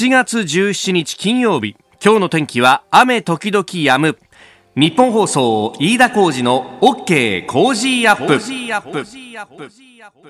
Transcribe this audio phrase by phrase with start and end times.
[0.00, 1.76] 7月17日金曜日。
[2.02, 4.18] 今日の天気は雨時々止む。
[4.74, 8.38] ニッポン放送飯田浩司の OK Cozy up。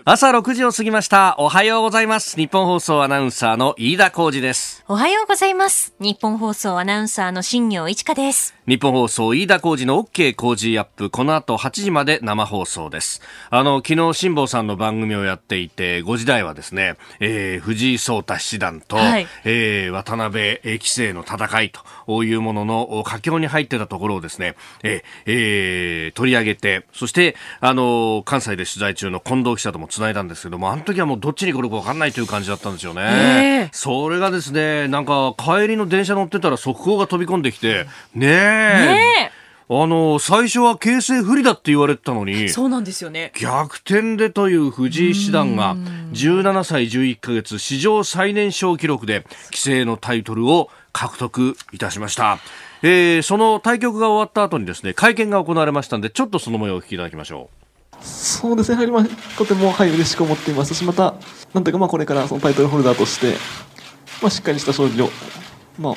[0.05, 1.37] 朝6時を過ぎました。
[1.39, 2.37] おはようございます。
[2.37, 4.85] ニッポン放送アナウンサーの飯田浩司です。
[4.89, 5.95] おはようございます。
[6.01, 8.57] ニッポン放送アナウンサーの新行市佳です。
[8.67, 11.11] ニッポン放送飯田浩司の OK Cozy up。
[11.11, 13.23] この後8時まで生放送です。
[13.51, 21.71] あの昨日辛坊さんの番組をやっていて5時台はですね、えー、藤井聡太七段と、はい、えー、渡辺棋聖の戦い
[22.07, 38.31] というものの佳境に入ってたところをですね、えーえー、取り上げてそしてあの関西で取材中の近藤記者ともつないだんですけどもあの時はもうどっちに来るか分かんないという感じだったんですよね、えー、それがですねなんか帰りの電車乗ってたら速報が飛び込んできてねえ。
[38.31, 39.33] ね
[39.73, 43.31] あの最初は形勢不利だって言われてたのにそうなんですよね。
[43.39, 45.77] 逆転でという藤井七段が
[46.13, 52.41] 17歳11か月史上最年少記録で棋聖のタイトルを獲得いたしました、
[52.83, 57.60] えー、その対局が終わった後にですね会見が行われましたのでちょっとその模様をお聞きいただきましょう
[58.03, 59.05] そうですね、やはりま
[59.37, 60.75] とても、はい、嬉しく思っています。
[60.75, 61.15] し、また、
[61.53, 63.37] なんというか、まあ、これからそのタイトルホルダーとして、
[64.23, 65.11] まあ、しっかりした勝利を、
[65.79, 65.95] まあ、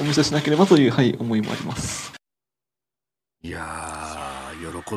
[0.00, 2.12] お見せしなければという、はい、思いもあります。
[3.42, 3.99] いや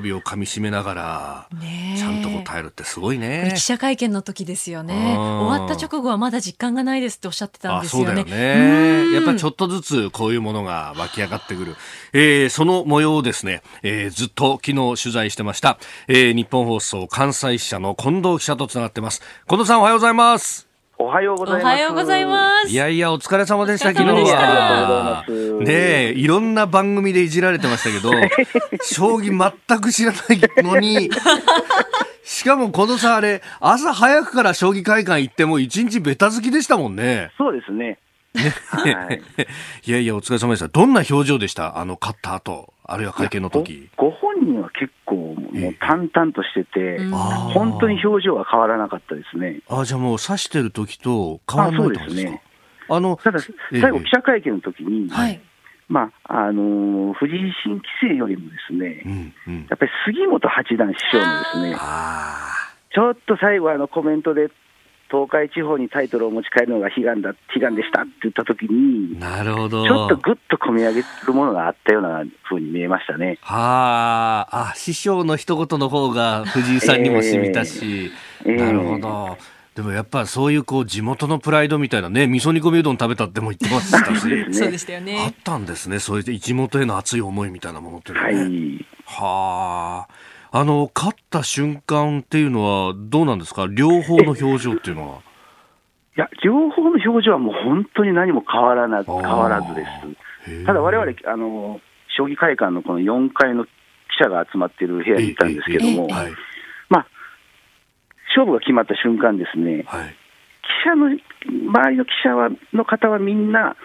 [0.02, 1.50] びをかみしめながら、
[1.98, 3.52] ちゃんと答えるってすごいね。
[3.56, 5.16] 記者会見の時ですよね。
[5.18, 8.08] 終わった直後はまだ実感がないですっておっしゃってたんですよね。
[8.08, 9.14] そうだよね。
[9.14, 11.76] やっぱりちょっとずつこういうものが湧き上がってくる。
[12.14, 19.22] えー、その模様をですね、えー、ずっと昨日取材してました、えー、日本放送関西支社の近藤記者とつながってます。
[19.48, 20.73] 近藤さんおはようございます。
[21.04, 21.64] おはようございます。
[21.66, 22.70] おはようございます。
[22.70, 25.26] いやいや、お疲れ様でした、昨日は。
[25.60, 28.10] ねえ、いろんな番組でいじられてましたけど、
[28.82, 29.38] 将棋
[29.68, 31.10] 全く知らないのに、
[32.24, 37.32] しかもこのさ、あれ、朝早くから将棋会館行っても一日ベタ好きでしたもんね。
[37.38, 38.00] そうですね。
[38.70, 39.22] はい、
[39.86, 40.70] いやいや、お疲れ様でした。
[40.70, 41.78] どんな表情でした？
[41.80, 43.90] あの、勝った後、あるいは会見の時。
[43.98, 47.00] ご本人は結構、もう淡々としてて、
[47.54, 49.62] 本当に表情は変わらなかったですね。
[49.68, 52.42] あじゃあもう、指してる時と変わらないそうですね。
[52.90, 55.42] あのただ、最後、記者会見の時に、はい、
[55.88, 61.78] まああのー、藤井新棋聖よりもですね、うんうん、やっぱり杉本八段師匠のですね、
[62.94, 64.50] ちょっと最後、あのコメントで
[65.14, 73.38] 東海地方にタイトルを持ち帰るのが悲願だ悲願でしたって言ったときに、なるほどちょっとぐっと込み上げるものがあったようなふうに見えましたね。
[73.42, 78.12] はあ、あ師匠の一言の方が藤井さんにも染みたし、
[78.44, 79.38] えー、なるほど。
[79.76, 85.24] でもやっぱそういうこう地元のプライドみたいなね、味噌煮込みうどん食べたっても言ってましたし、 そうでしたよね。
[85.28, 88.38] あったんですね、そういう地元への熱い思いみたいなものっていうのは、ね。
[88.40, 88.86] はい。
[89.06, 90.33] はあ。
[90.56, 93.66] あの、勝った瞬間っていうのはどうなんですか？
[93.68, 95.18] 両方の表情っていうのは。
[96.16, 99.84] いや、両方の表情はもう本当に何も変わらな、変わらずで
[100.46, 100.66] す。
[100.66, 101.82] ただ我々、あの、
[102.16, 103.72] 将棋会館のこの4階の記
[104.24, 106.08] 者が集まっている部屋にいたんですけども、
[106.88, 107.08] まあ、
[108.30, 110.16] 勝負が決まった瞬間ですね、はい、
[110.86, 113.76] 記者の、周りの記者はの方はみんな、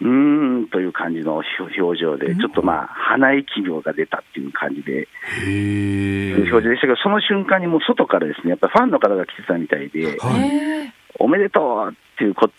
[0.00, 5.08] うーんという感じの表情で、ちょっとまあ、鼻息病が出たっていう感じで、
[6.36, 10.18] 表情でしたけど、その瞬間にもう外からですね、やっぱりファンの方が来てたみたいで、
[11.18, 12.50] おめでとうっていうこ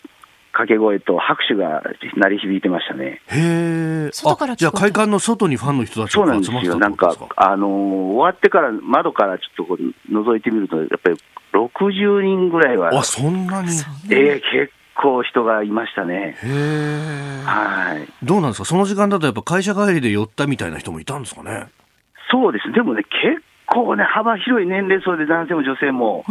[0.52, 1.82] 掛け声と拍手が
[2.16, 3.20] 鳴り響いてましたね。
[3.28, 4.10] へえ。
[4.12, 11.16] 外からじゃあ会館の外にファンの人たちが集まってたなんか、あのー、終わってから窓からちょっとこう覗いてみると、やっぱり
[11.54, 12.98] 60人ぐらいは。
[12.98, 13.68] あ、そんなに？
[14.10, 16.36] ええー、結構人がいましたね。
[17.44, 18.08] はい。
[18.24, 18.64] どうなんですか？
[18.64, 21.66] その時間だとやっぱ会社帰りで寄ったみたいな人もいたんですかね？
[22.30, 22.70] そうです。
[22.72, 26.22] でもね、結構ね、幅広い年齢層で男性も女性も、お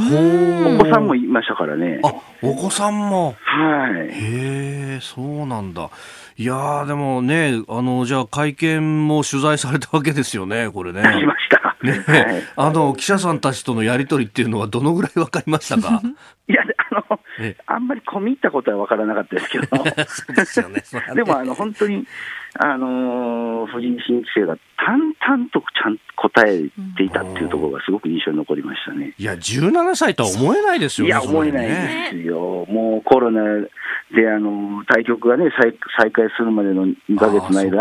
[0.83, 1.99] 子さんもいましたからね。
[2.03, 3.35] あ、お子さんも。
[3.39, 4.07] はい。
[4.07, 5.89] へえ、そうなんだ。
[6.37, 11.01] いやでもね、あの、じゃあ会見も取材されたわけですよね、これね。
[11.19, 11.58] しました。
[11.83, 16.01] ね、はい、あの、記者さんたちとのやりとりっていうのはどのぐらい分かりましたか？
[16.47, 17.19] いや、あの、
[17.67, 19.67] あんまり込み入ったことは分からなかったですけど。
[20.07, 20.83] そうですよね。
[21.15, 22.05] でも、あの、本当に、
[22.61, 29.13] あの藤井新棋聖が淡々とちゃんと答えていたっていうところがすごく印象に残りましたね。
[29.17, 31.09] いや、17歳とは思えないですよね。
[31.09, 32.65] いや、思えないですよ。
[32.67, 33.41] もうコロナ
[34.11, 37.77] で、あの、対局がね、再再開するまでの2か月の間、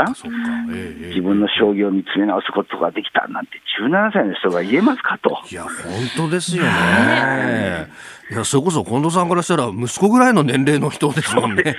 [0.71, 3.53] えー、自分の将棋を見つめ直すことができたなんて、
[3.83, 5.39] 17歳の人が言えますかと。
[5.51, 5.73] いや、本
[6.17, 7.89] 当ですよね。
[8.31, 11.77] いや、それこそ近藤さんからしたら、息子ぐらいの年齢の人ですもんね。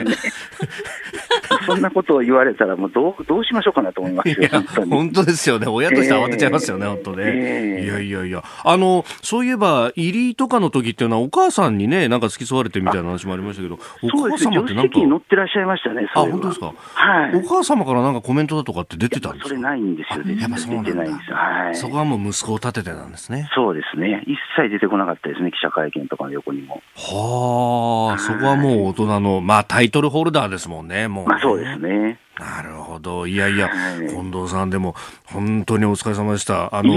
[1.70, 19.50] そんなことを言われたら、もうどうどうしましょうかなと思いますよ、本当本当ですよね、親として慌てちゃいますよね、えー、本当ね、えー、いやいやいや、あのそういえば、入りとかの時っていうのは、お母さんにね、なんか付き添われてみたいな話もありましたけど、お母様ってなんか、に乗ってらっしゃいましたね、あ本当ですか、はい、お母様からなんかコメントだとかって出てたんですか？
[19.50, 23.50] それないんですよ、やっぱそうなんだ、はい、そこはもう息子を立ててなんですね。
[23.54, 26.82] そうですね、一切出てこなかったですね、記者会見とかの横にも。
[26.96, 32.20] はあ、そこはもう大人の、まあ、タイトルホルダーですもんね、もう、ね、まあそうですね。
[32.40, 33.28] なるほど。
[33.28, 34.96] いやいや、はい、近藤さんでも
[35.26, 36.74] 本当にお疲れ様でした。
[36.74, 36.94] あの、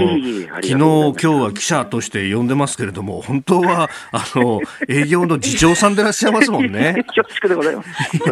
[0.55, 7.03] 昨日、今日は記者として呼んでますけれども、本当は、あの、営業の次長さんでいらっしゃいますもんね。
[7.13, 7.89] 恐縮でございます。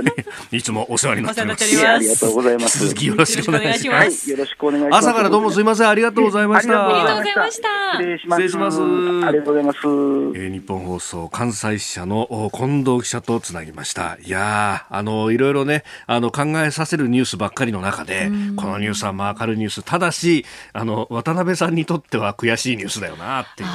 [0.55, 1.85] いつもお世話になってます。
[1.85, 2.79] ありがとうございます。
[2.79, 4.31] 続きよろしくお願いします。
[4.31, 5.07] よろしくお願いします。
[5.07, 5.89] 朝からどうもすみません。
[5.89, 6.87] ありがとうございました。
[6.87, 7.69] ありがとうございました。
[7.97, 8.79] 失礼します。
[8.81, 9.79] ありがとうございます。
[9.79, 14.17] えー、日本放送関西支社の近藤記者とつなぎました。
[14.23, 23.73] いやあの、いろいろね、あの、考えさせるニュースばっかりの中で、このニュースはまあ明るいニュース、ただし、あの、渡辺さんにとっては悔しいニュースだよなっていうね、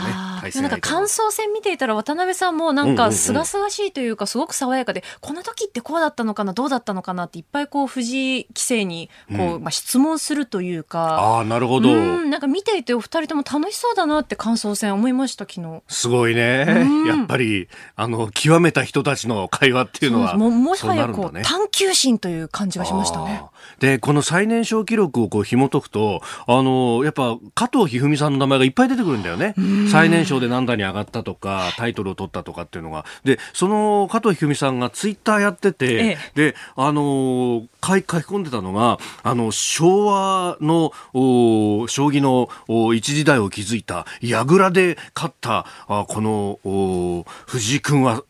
[0.55, 11.95] なんか感想戦見ていたら渡辺さんもなんかすがすがしいというか、すごく爽やかで、この時ってこうだったのかな、どうだったのかなっていっぱいこう藤井棋聖にこう、まあ質問するというか、ああ、なるほど。
[11.95, 15.83] なんか見ていてお二人とも楽しそうだなって感想戦思いました、昨日。
[15.89, 16.67] すごいね。
[17.07, 23.43] やっぱり、あの、極めた人たちの会話っていうのは、ももはやこう、探求心という感じがしましたね。
[23.81, 29.55] で、この最年少記録をこう紐解くと、あの、やっぱ加藤一二三さんの名前がいっぱい出てくるんだよね。
[29.91, 33.05] 最年少で何段に上がったとか、タイトルを取ったとかっていうのが。
[33.25, 48.23] で、その加藤一二三さんがツイッターやってて、ええ、で、あの書き込んでたのが、あの、昭和の、お将棋のお一時代を築いた、櫓で勝った、あこの、お藤井君は、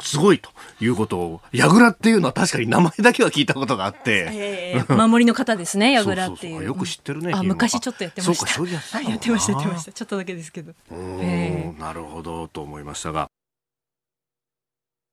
[0.00, 0.50] すごいと
[0.84, 4.28] いうことを、矢倉っていうのは確かに名前だけは聞いたことがあって。
[4.76, 6.64] えー、守りの方ですね、 矢倉っていう。
[6.64, 7.32] よく知ってるね。
[7.34, 8.46] あ、昔ちょっとやってました。
[8.46, 9.92] そうか、将棋 やってました、やってました。
[9.92, 10.72] ちょっとだけですけど。
[10.92, 13.28] えー、なるほど、と思いましたが。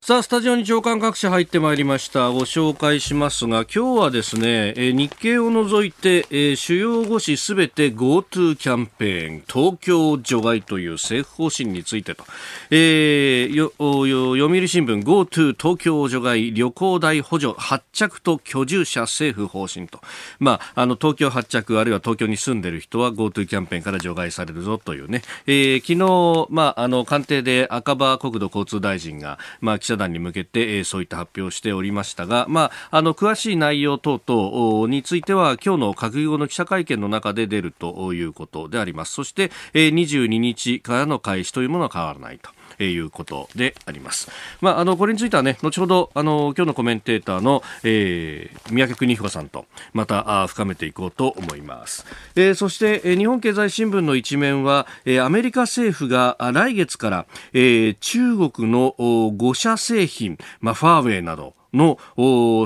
[0.03, 2.30] さあ、スタジオに長官各社入ってまいりました。
[2.31, 12.24] ご紹介しますが、今日はですね、え日経を除いて、え、主要5紙すべて GoTo キャンペーン、東京除外という政府方針についてと、
[12.71, 20.01] えー、よ読売新聞 GoTo 東京除外旅行代補助発着と居住者政府方針と、
[20.39, 42.50] まあ、あの、東京発着あるいは東京に住んでる人は GoTo キャンペーンから除外されるぞというね、えー、昨日、まあ、あの、官邸で赤羽国土交通大臣が、まあ、者団に向けて、え、そういった発表をしておりましたが、まあ、あの詳しい内容等々については今日の閣議後の記者会見の中で出るということでありますそして、え、22日からの開始というものは変わらないと。
[42.89, 44.30] いうことであります。
[44.62, 52.06] まあ、あの、これについてはね、後ほど、あの、今日のコメンテーターの、えー、三宅邦彦さんと、また、あ深めていこうと思います。
[52.36, 61.98] えー、そして、えー、日本経済新聞の一面は、えー、アメリカ政府が来月から、えー、中国の5社製品、まあ、ファーウェイなどの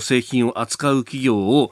[0.01, 1.71] 製品を扱う企業を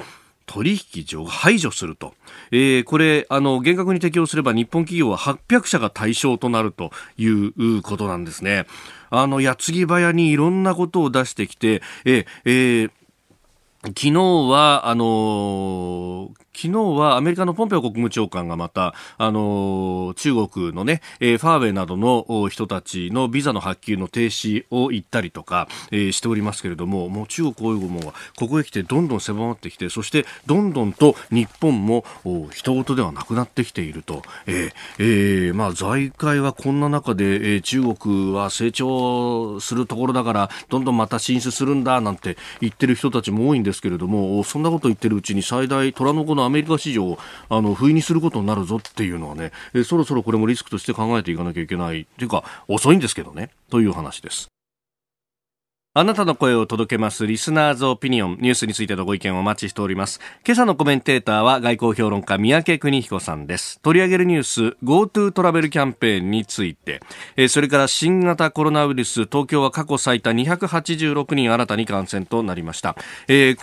[0.53, 2.13] 取引所排除すると。
[2.51, 8.67] えー、これ、あの、厳格に適用すれば日本企業は800社が対象となるということなんですね。
[9.09, 12.91] あの、矢継ぎ早にいろんなことを出してきて、えー、えー
[13.85, 32.05] 昨日は、あのー、昨日はアメリカのポンペオ国務長官がまた、あの中国のね、えー、ファーウェイなどの人たちのビザの発給の停止を言ったりとか、えー、しておりますけれども、もう中国、英語もここへ来てどんどん狭まってきて、そしてどんどんと日本も
[32.51, 47.19] 人事ではなくなってきていると、えーえー、まあ財界はこんな中で、えー、中国は成長するところだから、どんどんまた進出するんだなんて言ってる人たちも多いんですけれども、そんなこと言ってるうちに最大虎の子のアメリカ市場を
[47.49, 54.47] あの不意にすることになるぞっていうのはね、えそろそろこれもリスクとして考えていかなきゃいけないというか遅いんですけどねという話です。
[55.95, 60.19] あなたの声を届けますリスナーズオピニオンニュースについてのご意見をお待ちしております。
[60.43, 63.79] 今朝のコメンテーターは外交評論家三宅邦彦さんです。
[63.81, 66.99] 取り上げるニュース GoTo トラベルキャンペーンについて、
[67.47, 72.95] それから新型コロナウイルス東京は過去最多286人新たに感染となりました。
[72.95, 73.53] この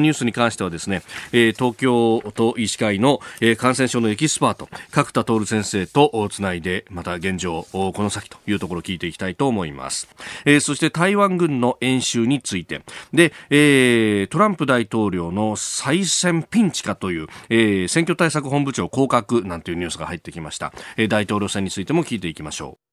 [0.00, 1.00] ニュースに関してはですね、
[1.32, 3.20] 東京都医師会の
[3.56, 10.14] 感染症のエキスパート角田徹先生とつないでまた現状この先というところを聞いていきたいと思います。
[10.60, 12.82] そして台湾軍の演習について。
[13.12, 22.89] で、えー、トランプ大統領の再選ピンチかという、えー、選挙対策本部長降格なんていうニュースが入ってきました、えー、大統領選についても聞いていきましょう。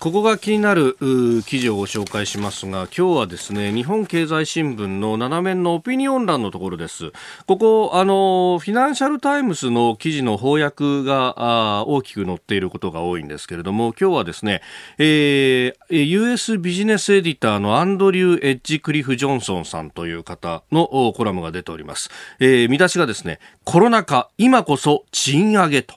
[0.00, 0.96] ここが気になる
[1.44, 7.10] 記事をご紹介しますが、今日はですね、日本経済新聞の7面のオピニオン欄のところです。
[7.48, 14.62] ここ、あの、フィナンシャルタイムズの記事の翻訳が大きく載っていることが多いんですけれども、今日はですね、
[14.98, 22.08] えー、US ビジネスエディターのアンドリュー・エッジクリフ・ジョンソンさんという方のコラムが出ております。
[22.38, 25.96] えー、見出しがですね、コロナ禍、今こそ賃上げと。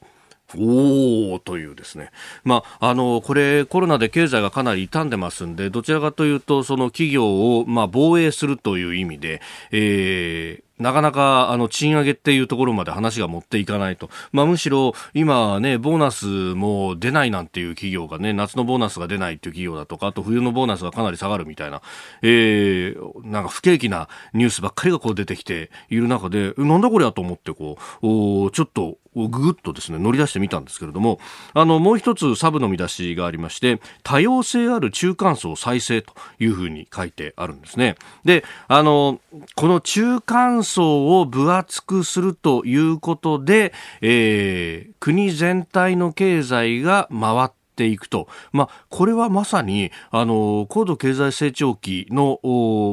[0.57, 2.11] おおというですね。
[2.43, 9.41] まあ、あの、これコロナで経済がかなり傷んでますんで、どちらかというと、その企業を、まあ、防衛するという意味で、
[9.71, 21.81] えー、なかなかあの賃上げっていうところまで話が持っていかないと、まあ、むしろ今ね、ボーナスも出ないなんていう企業がね、夏のボーナスが出ないっていう企業だとか、あと冬のボーナスがかなり下がるみたいな、
[22.21, 28.07] えー、なんか不景気なニュースばっかりがこう出てきている中で、なんだこれやと思ってこう、
[28.45, 31.19] おちょっとぐぐっとですね乗り出してみたんですけれども。
[31.53, 37.95] あのもう一つサブの見出しがありまして多様性ある中間層再生というふうに書いてあるんですね。
[38.23, 39.19] であの
[39.55, 52.39] この中間層を分厚くするということで、えー、国全体の経済が回ってていくと、まあ、これはまさにあの高度経済成長期の、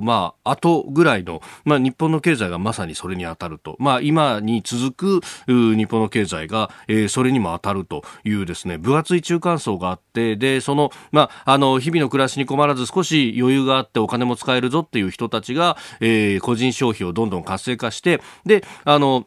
[0.02, 19.26] まあ後ぐらいの、まあ、日本の経済がまさにそれに当たると、まあ、今に続く日本の経済が、えー、それにも当たるというですね分厚い中間層があってでその,、まあ、あの日々の暮らしに困らず少し余裕があってお金も使えるぞっていう人たちが、えー、個人消費をどんどん活性化してであの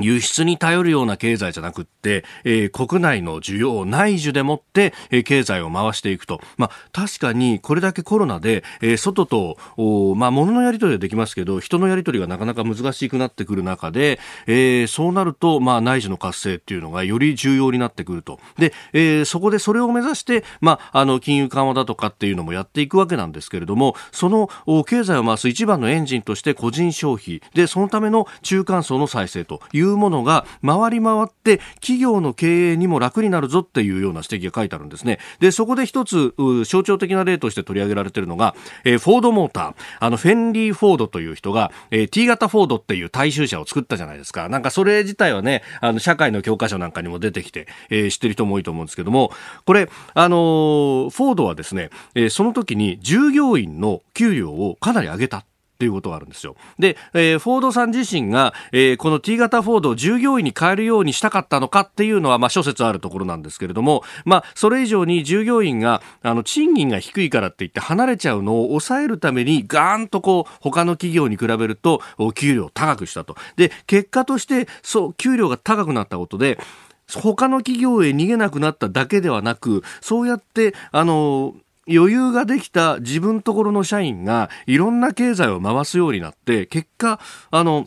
[0.00, 6.40] 輸出に頼るような経済じゃなくって、えー、国内の需要内需でもって、えー、経済を回していくと。
[6.56, 18.40] まあ、確かにこれだけコロナで、えー、外と、おまあ、物のやり取りはできますけど、人のやり取りがなかなか難しくなってくる中で、えー、そうなると、まあ、内需の活性っていうのがより重要になってくると。
[18.56, 24.48] で、えー、そこでそれを目指して、まあ、あの、金融緩和だとかっていうのもやっていくわけなんですけれども、その、
[24.84, 35.18] 経済を回す一番のエンジンとして個人消費、で、そのための中間層の再生といういうものが回り回って企業の経営にも楽になるぞっていうような指摘が書いてあるんですね。
[35.40, 36.34] で、そこで一つ
[36.64, 44.48] 象徴的な例として取り上げられているのが、えー、フォードモーター、あのフェンリー・フォードという人が、えー、T 型フォードっていう大衆車を作ったじゃないですか。
[44.48, 49.32] なんかそれ自体はね、あの社会の教科書なんかにも出てきて、えー、知ってる人も多いと思うんですけども、
[49.64, 55.44] これ、あの、フォードはですね、え、その時に従業員の給料をかなり上げた。
[55.82, 56.54] ということがあるんですよ。
[56.78, 72.00] で、えー、フォードさん自身が、えー、この T 型フォードを従業員に変えるようにしたかったのかっていうのは、まあ、諸説あるところなんですけれども、まあ、それ以上に従業員が、あの、賃金が低いからって言って離れちゃうのを抑えるために、ガーンとこう、他の企業に比べると、
[72.36, 73.34] 給料を高くしたと。
[73.56, 76.60] で、結果として、そう、給料が高くなったことで、
[77.08, 81.54] 他の企業へ逃げなくなっただけではなく、そうやって、あの、
[81.88, 87.18] 余裕ができた自分ところの社員がいろんな経済を回すようになって結果
[87.50, 87.86] あの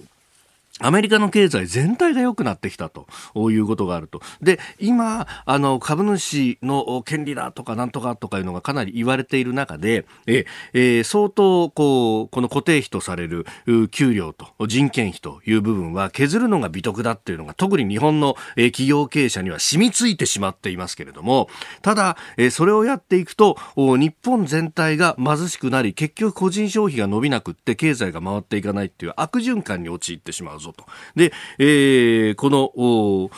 [0.82, 3.08] アメリカの経済全体が良くなってきたと
[3.50, 4.22] いうことがあると。
[4.42, 13.46] で、今、あの、株主の権利だとかなんとかとかいうのがかなり言われている中で、え、えー、相当、こう、この固定費とされる
[13.92, 21.48] 給料と人件費という部分は削るのが美徳だっていうのが特に日本の企業経営者には染みついてしまっていますけれども、
[21.84, 22.18] ただ、
[22.52, 30.86] それをやっていくと、日本全体が貧しくなり、結局個人消費が伸びなくって経済が回っていかないっていう悪循環に陥ってしまうぞと。
[31.16, 33.30] で、えー、この、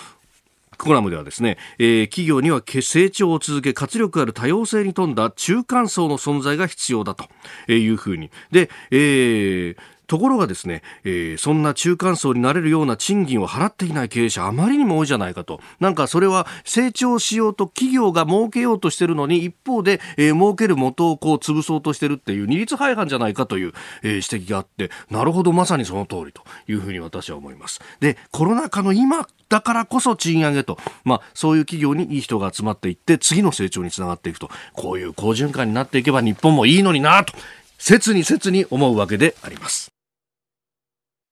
[0.77, 7.25] コラムではですね、えー、企業には成長を続け活力ある多様性に富んだ中間層の存在が必要だと
[7.71, 8.29] いうふうに。
[8.51, 15.59] で、えー、ところがですね、えー、そんな中間層になれるような賃金を払っていない経営者あまりにも多いじゃないかと。
[15.79, 27.81] なんかそれは成長しようと企業が儲けようとしてるのに一方で、えー、儲ける元をこう潰そうとしてるっていう二律背反じゃないかという、えー、指摘があって、なるほどまさにその通りというふうに私は思います。
[27.99, 37.33] で、コロナ禍の今だからこそ賃上げと、まあ、そういう企業にいい人が集まっていって次の成長につながっていくとこういう好循環になっていけば日本もいいのになと
[37.77, 39.96] 切に切に思うわけであります。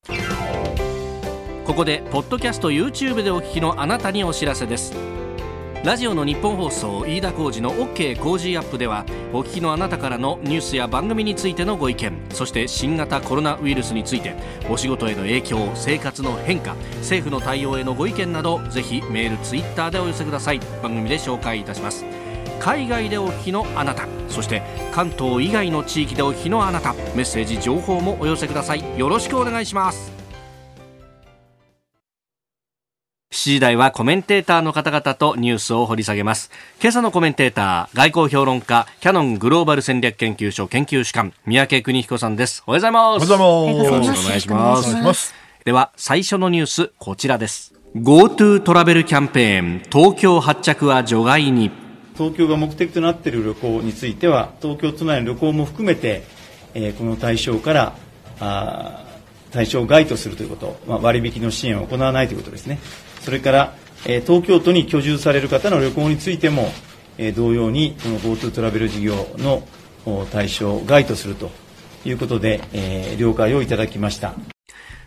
[0.07, 4.93] ここでポッドキャスト YouTube でお聞きのあなたにお知らせです。
[5.83, 14.33] ラジオのニッポン放送飯田浩司の OK Cozy up ではお聞きのあなたからのニュースや番組についてのご意見そして新型コロナウイルスについて
[14.67, 20.59] お仕事への影響生活の変化政府の対応へのご意見などぜひメールツイッターでお寄せください。
[20.81, 22.03] 番組で紹介いたします。
[22.59, 28.99] 海外でお聞きのあなたそして関東以外の地域でお聞きのあなたメッセージ情報もお寄せください。
[28.99, 30.15] よろしくお願いします。
[33.31, 36.49] 時台はコメンテーターの方々とニュースを掘り下げます。
[36.81, 42.63] 今朝のコメンテーター外交評論家キャノングローバル戦略研究所研究主幹三宅邦彦さんです。
[42.65, 43.33] おはようございます。
[43.33, 44.27] おはようございます。
[44.27, 45.35] よろしくお願いします。
[45.63, 47.73] では最初のニュースこちらです。
[47.95, 51.69] GoTo トラベルキャンペーン東京発着は除外に
[52.17, 56.23] 東京が目的となっている旅行については東京都内の旅行も含めて、
[56.73, 57.95] えー、この対象から
[58.39, 59.05] あ
[59.51, 62.79] 対象外とするということ、まあ、割引の支援を行わないということですね。
[63.21, 63.73] それから、
[64.05, 66.67] えー、東京都に居住される方の旅行についても、
[67.17, 69.63] えー、同様にこの GoTo トラベル事業の
[70.31, 71.51] 対象外とすると
[72.03, 74.54] いうことで、えー、了解をいただきました。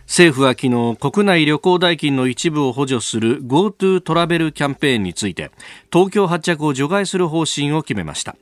[0.09, 5.51] 政府は昨日国内旅行代金の一部を補助する GoTo トラベルキャンペーンについて
[5.93, 8.35] 東京発着を除外する方針を決めました。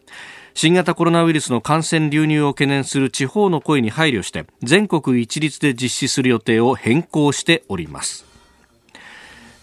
[0.54, 8.27] 新型コロナウイルスの感染流入を懸念する地方の声に配慮して全国一律で実施する予定を変更しております。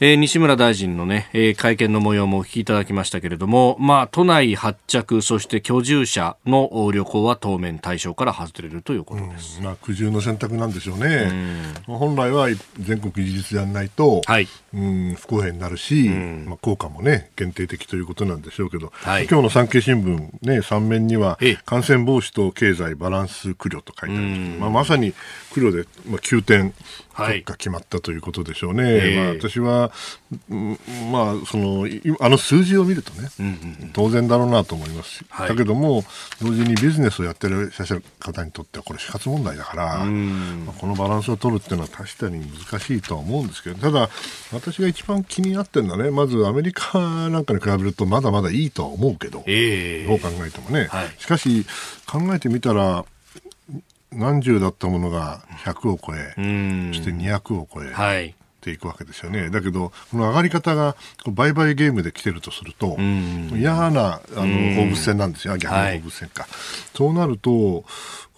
[0.01, 9.59] えー、西村大臣のね、えー、会見の模様もお聞きいただきましたけれども、まあ、都内発着、そして居住者の旅行は当面対象から外れるということです。
[9.59, 11.31] うん、まあ、苦渋の選択なんでしょうね。
[11.87, 12.49] うん、本来は
[12.81, 25.15] 全国一律やらないと、はい、うん、不公平になるし、うん、まあ、効果もね、限定的ということなんでしょうけど、はい、今日の産経新聞、ね、3面には、感染防止と経済バランス苦慮と書いてあるんですまあ、まさに
[25.53, 26.73] 苦慮で、まあ、急転、
[27.17, 28.83] が決まったということでしょうね。
[28.99, 29.84] はい、まあ、私は、
[31.11, 31.87] まあ、その、
[32.21, 33.49] あの数字を見るとね、うんう
[33.87, 36.05] ん、当然だろうなと思いますし、はい、だけども、
[36.41, 37.73] 同時にビジネスをやってる
[38.19, 44.11] 方にとっては、これ死活問題だから、まあ、このバランスを取るっていうのは確かに難しいとは思うんですけど、ただ、
[44.53, 46.99] 私が一番気になってるのはね、まずアメリカ
[47.31, 50.89] なんかに比べるとまだまだいいとは思うけど、えー、どう考えてもね。
[50.91, 51.67] はい、しかし、
[52.07, 53.05] 考えてみたら、
[54.15, 56.33] 何十だったものが100を超え、
[56.93, 59.51] そして200を超え、はい、ていくわけですよね。
[59.51, 62.97] だけど、この上がり方が売買ゲームで来てるとすると、
[63.55, 66.45] 嫌なあの放物線なんですよ、逆の放物線か。
[66.45, 66.51] はい、
[66.97, 67.85] そうなると、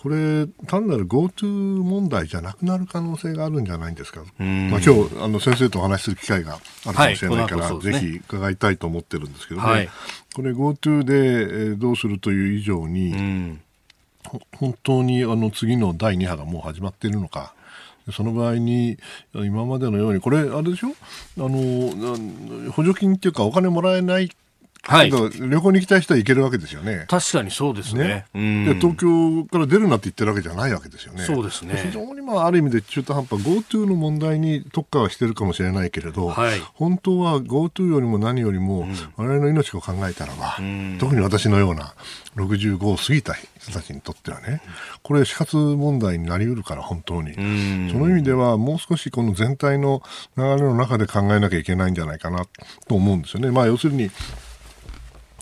[0.03, 4.21] これ、単なる GoTo 問題じゃなくなる可能性があるんじゃないんですか。
[4.21, 4.91] まあ、今日
[5.21, 9.67] あの先生とお話しする機会があるかもしれないから、はいね、ぜひ伺いたいと思ってるんですけどね。
[9.67, 9.89] はい、
[10.35, 13.59] これ GoTo で、えどうするという以上に、
[14.59, 17.56] 本当にあの次の第2波がもう始まっているのか。
[18.13, 18.99] その場合に、
[19.35, 20.89] 今までのように、これ、あれでしょ？
[21.39, 24.31] あの、補助金っていうか、お金もらえない
[24.89, 25.29] はい、旅
[25.61, 27.07] 行に行きたい人は行けるわけですよね。
[27.09, 28.27] 確かにそうですね。
[28.35, 31.25] ねで東京から出るなって言ってるわけじゃないわけですよね。
[31.25, 31.83] そうですね。
[31.87, 41.95] 非常にまあある意味で中途半端 GoTo の問題に特化はしてるかもしれないけれど、はい、本当は GoTo よりも何よりも、我々の命を考えたらば、うん、特に私のような
[42.37, 44.63] 65を過ぎた人たちにとってはね、
[45.03, 50.03] これ死活問題になりうるから本当に、うん、その意味ではもう少しこの全体の
[50.37, 52.47] 流れの中で考えなきゃいけないんじゃないかな
[52.87, 53.51] と思うんですよね。
[53.51, 54.11] まあ要するに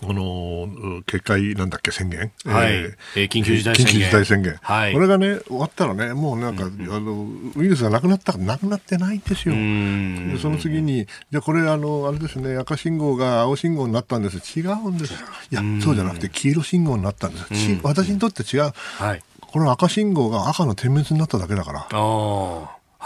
[0.02, 1.90] この決壊なんだっけ？
[1.90, 3.94] 宣言、はいえー、緊急事態宣言。
[3.94, 4.58] 緊急事態宣言。
[4.60, 7.26] はい、これがね、終わったらね、もうなんか、うん、あの、
[7.56, 9.54] ウイルスがなくなったかなくなってないんですよ。
[9.54, 14.36] でその次に、じゃこれ、あの、あれですね、赤信号が青信号になったんです。
[14.58, 15.14] 違うんです。
[15.14, 17.46] いや、そうじゃなくて黄色信号になったんです。
[17.82, 18.72] 私にとって違う。
[18.98, 21.88] はい、この赤信号が赤の点滅になっただけだから。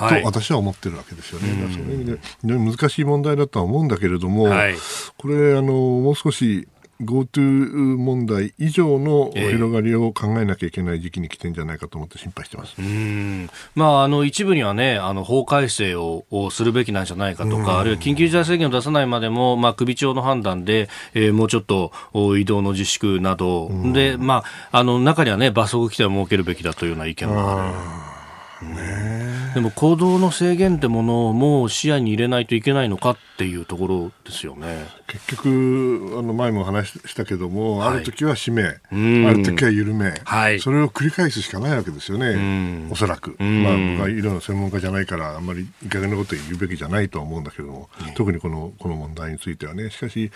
[0.00, 1.48] はい、と私は思ってるわけですよね。
[1.74, 4.74] そういう意味で難しい問題だとは思うんだけれども、はい、
[5.16, 6.68] これあのもう少し
[7.00, 21.92] GoTo 問題以上の広がりを考えなきゃいけない時期に来てるんじゃないかと思って心配してます、えー、まあ、あの一部にはね、あの法改正ををするべきなんじゃないかとか、あるいは緊急事態宣言を出さないまでも、まあ、首長の判断で、えー、もうちょっと
[22.36, 28.18] 移動の自粛など、で、まあ、あの中にはね、罰則規定を設けるべきだというような意見もある。
[28.60, 29.27] ね、
[29.58, 34.86] でも行動の制限ってものをもう視野に入れないといけないのかっていうところですよね。
[35.08, 50.30] 結局、あの前も話したけども、はい、ある時は締め、ある時は緩め、はい、それを繰り返すしかないわけですよね、おそらく、まあ、僕は医療の専門家じゃないから、あんまりいい加減なこと言うべきじゃないとは思うんだけども、特にこのこの問題についてはね、しかし、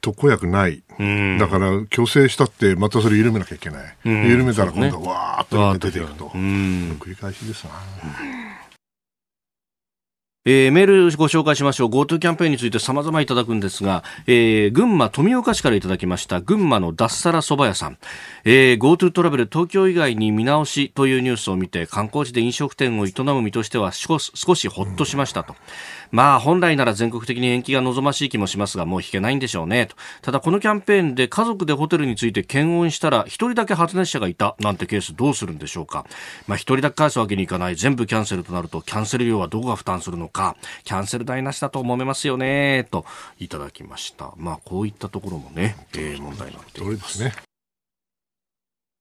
[0.00, 0.82] 特効薬ない、
[1.38, 7.70] だから強制したってまたそれ緩めなきゃいけない、緩めたら今度はわーっと出ていくと、繰り返しですな。
[10.46, 11.88] えー、メールご紹介しましょう。
[11.88, 17.96] GoTo キャンペーンについて様々いただくんですが、えー、群馬富岡市からいただきました、群馬の脱サラ蕎麦屋さん。
[18.44, 25.56] えー、GoTo トラベル東京以外に見直しというニュースを見て、観光地で飲食店を営む身としては少しほっとしましたと。
[26.14, 36.06] まあ本来なら全国的に延期が望ましい気もしますがもう引けないんでしょうねとただこのキャンペーンで家族でホテルについて検温したら1人だけ発熱者がいたなんてケースどうするんでしょうか
[36.46, 40.33] まあ1人だけ返すわけにいかない全部キャンセルとなるとキャンセル料はどこが負担するのか、
[40.82, 43.06] キャンセル代なしだと揉めますよね、と
[43.38, 44.32] いただきました。
[44.36, 47.22] まあ、こういったところもね、えー、問題になっています。
[47.22, 47.32] ね、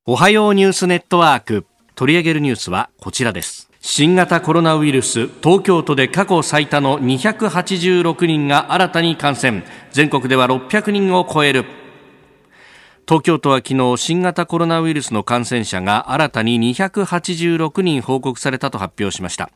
[0.06, 1.66] おはようニュースネットワーク。
[1.96, 3.70] 取り上げるニュースはこちらです。
[3.80, 11.66] 新型コロナウイルス東京都で過去最多の286人が新たに感染全国では600人を超える
[13.06, 19.50] 東京都は昨日新型コロナウイルスの感染者が新たに286人報告されたと発表しました。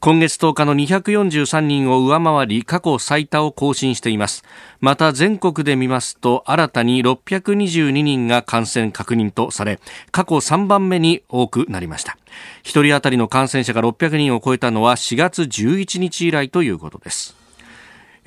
[0.00, 4.42] 今月10日の243人を上回り過去最多を更新しています。
[4.80, 9.78] また全国で見ますと新たに622人が感染確認とされ
[10.10, 12.18] 過去3番目に多くなりました。
[12.64, 17.36] 1人当たりの感染者が600人を超えたのは4月11日以来ということです。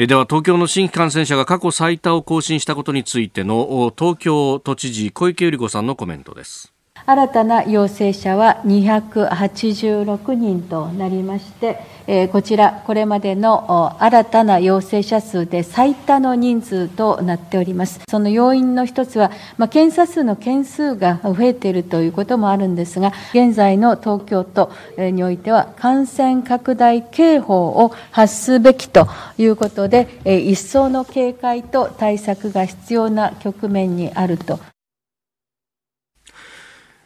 [0.08, 6.71] では東京の新規感染者が過去最多を更新したことについての東京都知事小池百合子さんのコメントです。
[7.06, 11.80] 新たな陽性者は286人となりまして、
[12.32, 18.02] こちら、これまでの新たな陽性者数で最多の人数となっております。
[18.10, 34.60] その要因の一つは、まあ、検査数の件数が増えているということもあるんですが、現在の東京都においては、感染拡大警報を発すべきということで、一層の警戒と対策が必要な局面にあると。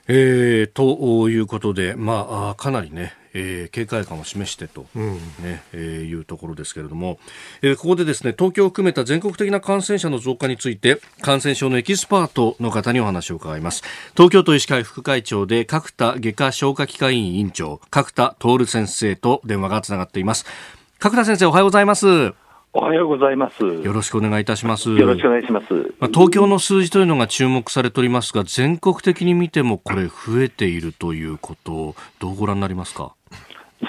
[0.07, 7.19] えー、ということで、まあ、かなりね、えー、警戒感を示してと、ね、うん、えー、いうところですけれども、
[7.61, 13.83] えー、ここでですね、東京を含めた全国的な感染者の増加について、感染症のエキスパートの方にお話を伺います。
[14.13, 20.45] 東京都医師会副会長で、角田外科消化器科医院院長、角田徹先生と電話がつながっています。
[20.99, 22.44] 角田先生、おはようございます。
[22.77, 23.63] おはようございます。
[23.63, 24.89] よろしくお願いいたします。
[24.89, 25.73] よろしくお願いします。
[25.97, 33.13] まあ、東京の数字というのが注目されておりますが、全国的に見てもこれ増えているということをどうご覧になりますか？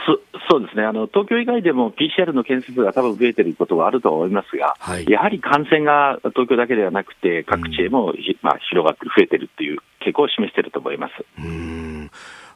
[0.06, 11.12] そそうですねあの東京以外でも PCR の件数が多分増えていることはあると思いますが、はい、やはり感染が東京だけではなくて、各地へも、うん、まあ、広がって増えているという傾向を示していると思います。
[11.40, 11.85] うん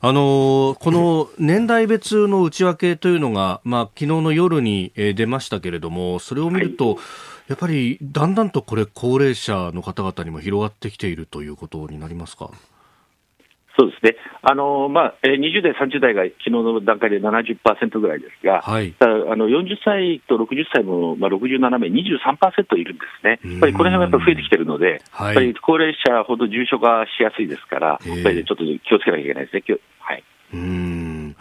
[0.03, 6.97] あのこの年代別の内訳というのが、まあ昨日の夜に出ましたけれども、それを見ると、はい、
[7.49, 12.51] やっぱりだんだんとこれ、高齢者の方々にも広がってきているということになりますか？
[13.79, 29.79] そうですね、あのまあ、20代、30代が昨日の段階で70%ぐらいですが、はい、ただあの40歳と60歳も、まあ、67名、23%いるんですね、やっぱりこの辺はやっぱ増えてきてるので、はい、やっぱり高齢者ほど重症化しやすいですから、やっぱりちょっと気をつけなきゃいけないですね。
[30.01, 31.37] はい、うん。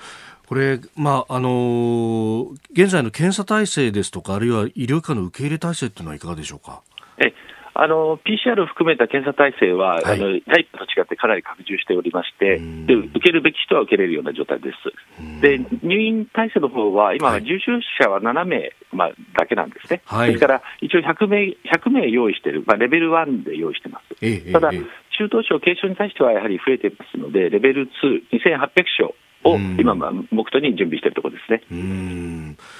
[0.48, 6.82] これ、まああのー、現在の検査体制ですとか、あるいは医療機関の受け入れ体制というのはいかがでしょうか？
[7.20, 7.34] え
[7.82, 15.42] あの PCR を含めた検査体制は、はい、あの第一と違ってかなり拡充しておりまして、で受けるべき人は受けれるような状態です。
[15.42, 24.16] で入院体制の方は、今は重症者は7名、まあ、だけなんですね、はい、ですから一応100名 ,100 名用意している、まあ、レベル1で用意してます。
[24.22, 24.72] ええ、ただ、
[25.18, 27.90] 中等症、軽症に対してはやはり増えていますので、レベル2、
[28.32, 29.14] 2800床
[29.44, 31.62] を今、目途に準備しているところですね。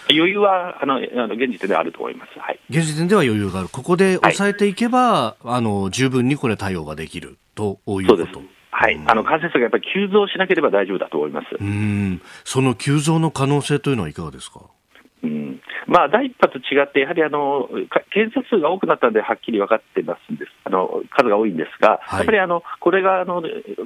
[0.10, 8.42] 余裕はあのあの現時点ではあると思います、はい、現時点では余裕がある、ここで抑えていけば、はい、あの十分にこれ、対応ができるということ。
[8.72, 11.48] はい、あの感染者がやっぱり急増しなければ大丈夫だと思います。
[11.60, 12.22] うん。
[12.46, 14.62] その急増の可能性というのはいかがですか？
[15.24, 15.62] うん。
[15.88, 17.68] まあ、第1波と違って、やはりあの
[18.12, 23.42] 検査数が多くなったので、はっきり分かってますんです、あの数が多いんですが、はい、やっぱりあのこれがあの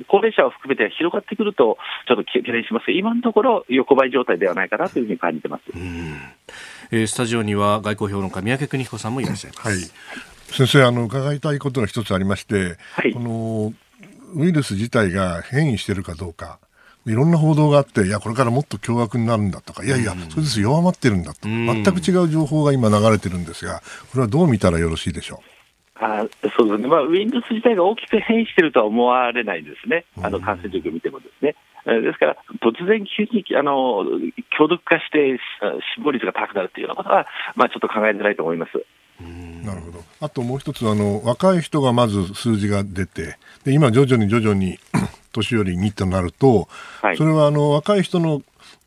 [0.08, 2.91] 高齢者を含めて広がってくると、ちょっと懸念します。
[2.91, 5.63] 今のところ、横ばい状態ではないかなというふうに感じてます。
[6.91, 9.67] えー、スタジオには外交評論家、三宅邦彦さんもいらっしゃいます。
[9.67, 9.78] はい。
[10.52, 13.74] 先生あの伺いたいことが一つありまして、はい、この
[14.36, 16.60] ウイルス自体が変異しているかどうか、
[17.06, 26.06] いろんな報道があって、いや、これからもっと凶悪になるんだとか、いやいや、それです弱まってるんだと、全く違う情報が今流れてるんですが、これはどう見たらよろしいでしょう？
[26.06, 26.26] あ
[26.58, 31.56] そうですね、まあ、ウイルス自体が大きく変異しているとは思われないですね、あの感染状況を見てもですね。
[31.86, 34.06] ですから、突然急にあの
[34.58, 35.38] 強毒化して
[35.98, 38.72] 死亡率が高くなるというようなことは、まあ、ちょっと考えづらいと思います。
[39.63, 40.00] なるほど。
[40.20, 44.80] あともう一つあの若い人がまず数字が出て、で今徐々に徐々に
[45.34, 46.69] 年寄りにとなると、
[47.02, 48.41] はい、それはあの若い人の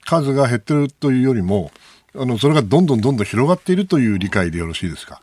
[0.07, 1.71] 数が減ってるというよりも、
[2.15, 5.21] あのそれがどんどんどんどん広がっているという理解でよろしいですか？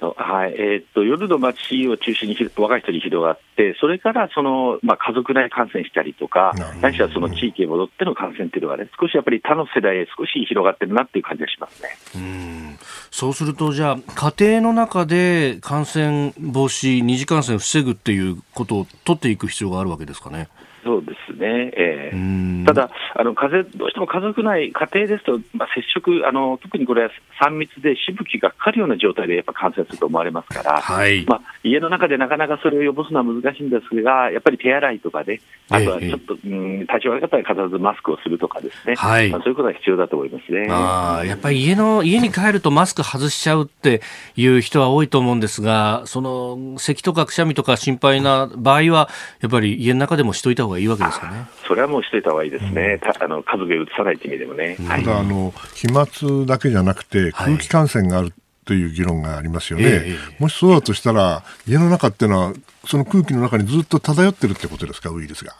[0.00, 0.54] はい。
[0.58, 11.88] えー、っと夜の街を中心に若い人に広がって、それからその、まあ、家族内感染したりとか、ないしはその地域へ戻っての感染っていうのはね、少しやっぱり他の世代へ少し広がってるなっていう感じがしますね。
[12.14, 12.78] うん。
[13.10, 20.48] そうすると、じゃあ、家庭の中で感染防止、二次感染を防ぐっていうことを取っていく必要があるわけですかね。
[20.86, 27.10] そうですね、えー、ただあの風、どうしても家族内、家庭ですと、まあ、接触あの、特にこれは
[27.42, 31.26] 3密でしぶきがかかるような状態でやっぱ感染すると思われますから、はい。
[31.26, 39.30] まあ、家の中でなかなかそれを予防するのは難しいんですが、やっぱり手洗いとかで、あとはちょっと、えー、うん、体調悪かったら必ずマスクをするとかですね、はい。
[39.30, 40.68] まあ、そういうことは必要だと思いますね。
[40.70, 44.02] あやっぱり家の家に帰るとマスク外しちゃうって
[44.36, 49.08] いう人は多いと思うんですが、その咳とかくしゃみとか心配な場合は、
[49.40, 51.46] やっぱり家の中でもしといた方がいいわけですかね。
[51.66, 54.76] それはもうしといた方がいいですね、うん、あの家族でうつさないという意味でもね。
[54.88, 58.32] ただ、あの飛沫だけじゃなくて、空気感染がある、
[58.66, 62.52] という議論がありますよね、ええ、もしそうだとしたら、家の中っていうのは、
[62.84, 65.54] その空気の中にずっと漂ってるってことですか、ウイルスが。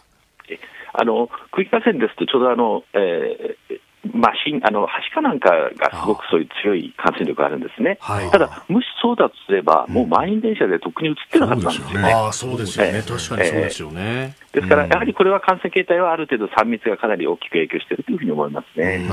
[0.98, 3.80] あの空気感染ですと、ちょうどあの、えー、
[4.14, 7.98] まあ、あの、はしかなんかがすごくそういう強い感染力があるんですね。
[8.30, 12.12] ただ、もしそうだとすれば、もう満員電車でとっくに移ってなかったんですよね。
[12.12, 13.02] ああ、そうですよね。
[13.02, 14.34] 確かにそうですよね。
[14.52, 19.06] ですから、やはりこれは感染形態はある程度3密がかなり大きく影響しているというふうに思いますね。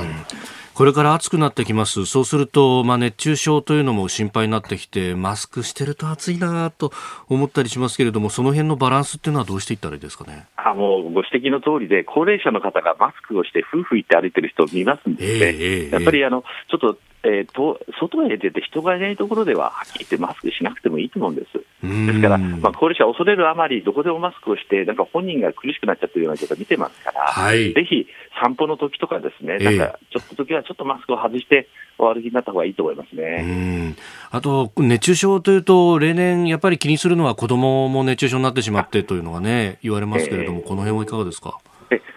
[0.73, 2.07] これから暑くなってきます。
[2.07, 6.91] そうすると、まあ、熱中症というのも心配になってきて、マスクしてると暑いなと
[7.29, 10.47] 思ったりしますけれども、その辺のバランスっていうのはどうしていったらいいですかね？
[10.55, 15.47] あもうご指摘の通りで、高齢者の方がマスクをして、夫婦行って歩いてる人を見ますんですね。
[15.47, 21.53] えー、やっぱりあのちょっとえーと、外へ出て人がいないところでは、はっきり言ってマスクしなくてもいいと思うんです。
[21.81, 28.07] ですから、まあ、高齢者恐れるあまり、どこでもマスクをして、なんか本人が苦しくなっちゃってるような状態見てますから、はい、ぜひ
[28.41, 33.95] 散歩の時とかですね、なんかちょっと時はちょっとマスクを外して、お歩きになった方がいいと思いますね。
[34.31, 41.59] あと、熱中症というと、例年やっぱり気にするのは子供も熱中症になってしまってというのがね、言われますけれども、この辺はいかがですか？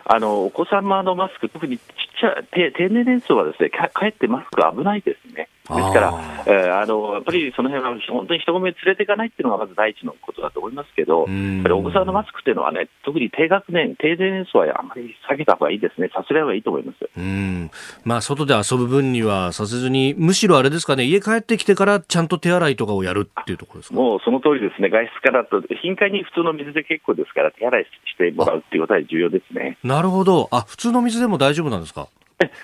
[0.09, 1.85] あのお子様のマスク、特にちっ
[2.21, 5.49] ちゃい低年齢層はですねかかえってマスク危ないですね。
[5.69, 6.15] ですから、
[6.47, 17.71] えー、あのやっぱりその辺は本当に人混み連れていかないっていうのがまず第一のことだと思いますけど、やっぱりお子さんのマスクっていうのはね、特に低学年、低年齢層はあまり避けた方がいいですね、さすらいはいいと思いますうん。
[18.05, 23.97] まあ、外で遊ぶ分にはさせずに、むしろあれですかね、家帰ってきてからちゃんと手洗いとかをやるっていうところですか？
[23.97, 29.79] もうその通りですね、外出からと、頻回に普通の水で結構ですから、手洗いしてもらうっていうことは重要ですね。
[29.83, 30.49] なるほど。
[30.53, 32.09] あ普通の水でも大丈夫なんですか？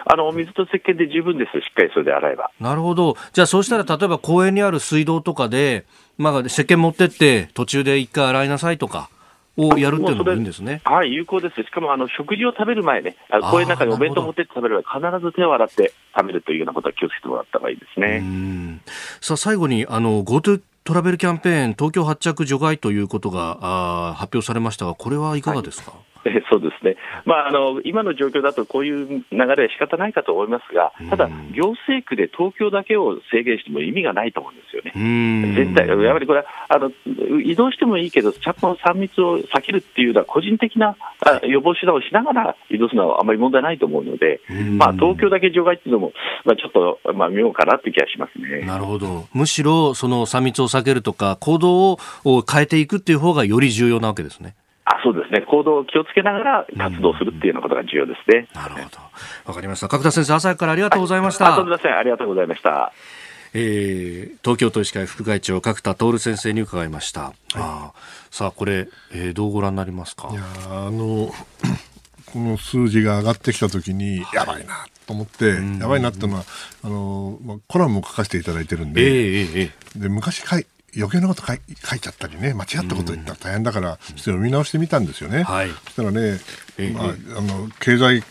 [0.04, 2.50] あの水と石鹸で十分です、しっかりそれで洗えば。
[2.60, 5.84] なるほど、じゃあそうしたら、例えば公園にある水道とかで、
[6.18, 9.08] まあ、石鹸持ってって、途中で一回洗いなさいとか。
[9.54, 10.80] をやるっていうのもいいんですね。
[10.86, 11.62] はい、有効です。
[11.62, 13.16] しかもあの食事を食べる前ね、
[13.50, 18.80] 公園の中にお弁当持ってって食べる前、必ず手を洗って食べるというようなことは気をつけてもらった方がいいですね。
[19.20, 25.90] さあ最後にあの GoTo トラベルキャンペーン東京発着除外ということがあ発表されましたが、これはいかがですか？
[25.90, 36.92] はいえ そうですね、まああの、今の状況だとこういう流れは仕方ないかと思いますが、ただ、行政区で東京だけを制限しても意味がないと思うんですよね、絶対、やっぱりこれはあの
[37.42, 40.96] 移動してもいいけど、ちゃんと3密を避けるっていうのは、個人的な
[41.44, 44.40] 予防手段をしながら移動するのはあまり問題ないと思うので、
[44.78, 46.12] まあ、東京だけ除外っていうのも、
[46.44, 48.66] まあ、ちょっと、まあ、妙かなって気がしますね。
[48.66, 54.54] なるほど、むしろその3密を避けるとか、行動を変えていくっていう方がより重要なわけですね。
[54.84, 58.48] あそうですね、行動を気をつけながら活動するっていうようなことが重要ですね。
[58.54, 58.98] なるほど。
[59.46, 59.88] わかりました。
[59.88, 61.44] 角田先生、朝からありがとうございました。
[61.44, 62.92] はい、あありがとうございました。
[63.54, 67.20] えー、東京都医師会副会長角田徹先生に伺いました。
[67.22, 67.92] はい、あ
[68.30, 70.30] さあこれ、えー、どうご覧になりますか？
[70.32, 71.30] いやあの
[72.32, 76.44] この数字が上がってきたときに、やばいなと思って、やばいなっていうのは、
[76.82, 80.66] あのコラムを書かせていただいてるんで、えーえー、で昔書い
[80.96, 85.42] 余計なこと書い書いちゃったりね、間違ったこと言ったら大変だから、ちょっと読み直してみたんですよね。
[85.42, 86.38] はい、そしたらね、
[86.94, 88.22] まあ、あの経済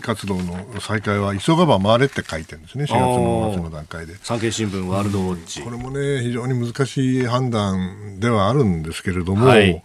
[0.00, 4.16] 活動の再開は急がば回れって書いてるんですね、4月の末の段階で。
[4.22, 9.82] 産経新聞ワールドウォッチ、うん、これもね、非常に難しい判断ではあるんですけれども、はい、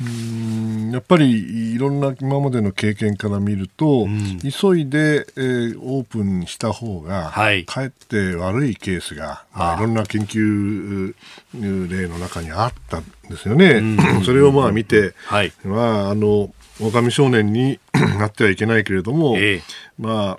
[0.00, 11.14] うんやっぱりいろんな今までの経験から見ると、うん、急いで、えー、オープンした方が、はい、かえって悪いケースが、まあ、いろんな研究
[11.52, 13.72] 例の中にあったんですよね。
[13.72, 16.50] うん、それをまあ見て、はい、まあ、あの
[16.80, 17.78] 狼少年に
[18.18, 19.62] なってはいけないけれども、えー、
[19.98, 20.38] まあ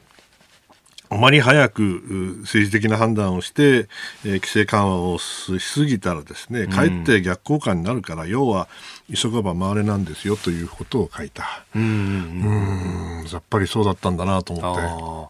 [1.14, 3.90] あまり早く政治的な判断をして、
[4.24, 8.70] えー、規制緩和をしすぎたらですね、かえって逆効果になるから、うん、要は
[9.14, 11.66] 急がば回れなんですよということを書いた。
[11.76, 15.30] うん、やっぱりそうだったんだなと思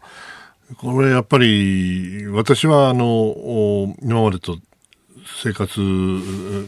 [0.70, 0.76] て。
[0.76, 4.56] これやっぱり私はあの今までと
[5.42, 5.80] 生活、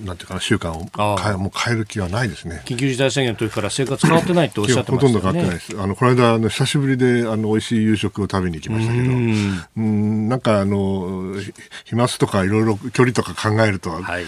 [0.04, 2.62] なんていうかな、習慣を変えもう変える気はないですね。
[2.64, 5.14] 緊急事態宣言の時から生活変わってないっておっしゃってましたね。
[5.14, 5.80] ほとんど変わってないです。
[5.80, 11.34] あの、この間、あの久しぶりで、あの、美味しい夕食を食べに行きましたけど、うん、なんか、あの、
[11.84, 14.24] 飛沫とかいろいろ距離とか考えると、はい、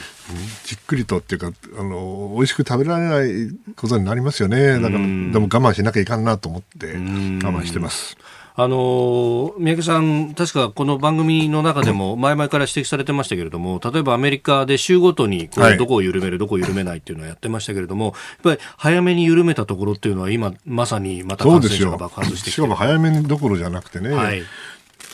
[0.65, 4.75] じっくりとっていうか、あの、美味しく食べられないことになりますよね。
[4.75, 8.17] だから、でも我慢しなきゃいかんなと思って我慢してます。
[8.59, 24.43] あの三宅さん、確かこの番組の中でも前々から指摘されてましたけれども、例えばアメリカで州ごとにこうどこを緩める、どこを緩めないっていうのをやってましたけれども、やっぱり早めに緩めたところっていうのは、今、まさにまた感染者が爆発してきてしかも早めにどころじゃなくてね、はい、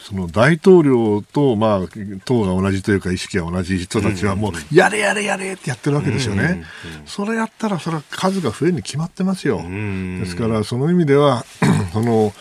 [0.03, 1.81] その大統領と、まあ、
[2.25, 6.65] 党が同じというか意識が同じ人たちはもう、やれやれやれってやってるわけですよね。
[7.07, 9.63] それやったら、それは数が増えるに決まってますよ。
[9.63, 11.45] ですから、その意味では、
[11.93, 12.33] その、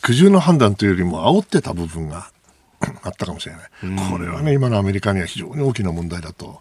[0.00, 2.30] 苦渋の判断というよりも煽ってた部分が
[3.02, 4.10] あったかもしれない。
[4.10, 6.60] これはね、今のアメリカには非常に大きな問題だと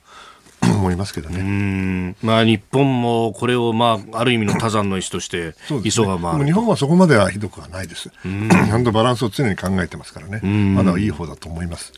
[0.75, 2.15] 思いますけどね。
[2.21, 8.09] まあ、日本もこれを、まあ、ある意味の多山の石として、急がま、ね、日本はそこまではひどくはないです。
[8.23, 10.39] ちゃんとバランスを常に考えてますからね。
[10.41, 11.93] まだいい方だと思います。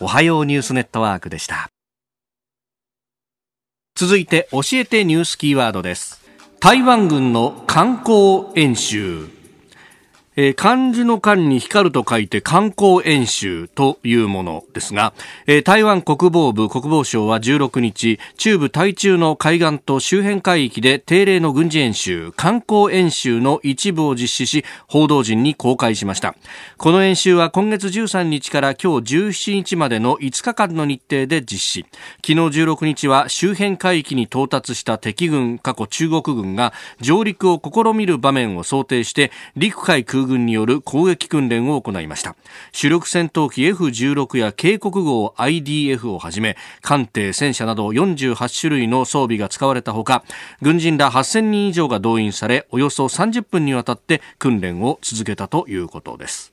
[0.00, 1.68] おはようニュースネットワークでした。
[3.94, 6.22] 続いて、教えてニュースキーワードです。
[6.60, 9.28] 台湾軍の観光演習。
[10.34, 15.12] えー、漢字の漢に光ると書いて観光演習というものですが、
[15.46, 26.34] えー、台湾国防部国防省は16日、中部台中の海岸と周辺海域で定例の軍事演習、観光演習の一部を実施し、報道陣に公開しました。
[26.78, 31.86] この演習は今月13日から今日17日までの5日間の日程で実施。
[32.26, 42.36] 昨日16日は周辺海域に到達した敵軍、過去中国軍が上陸を試みる場面を想定して、陸海空空軍による攻撃訓練を行いました。
[42.72, 50.24] 主力戦闘機 F16 や警告号 IDF をはじめ艦艇戦車など48種類の装備が使われたほか
[50.60, 56.52] 軍人ら8000人以上が動員されおよそ30分にわたって訓練を続けたということです。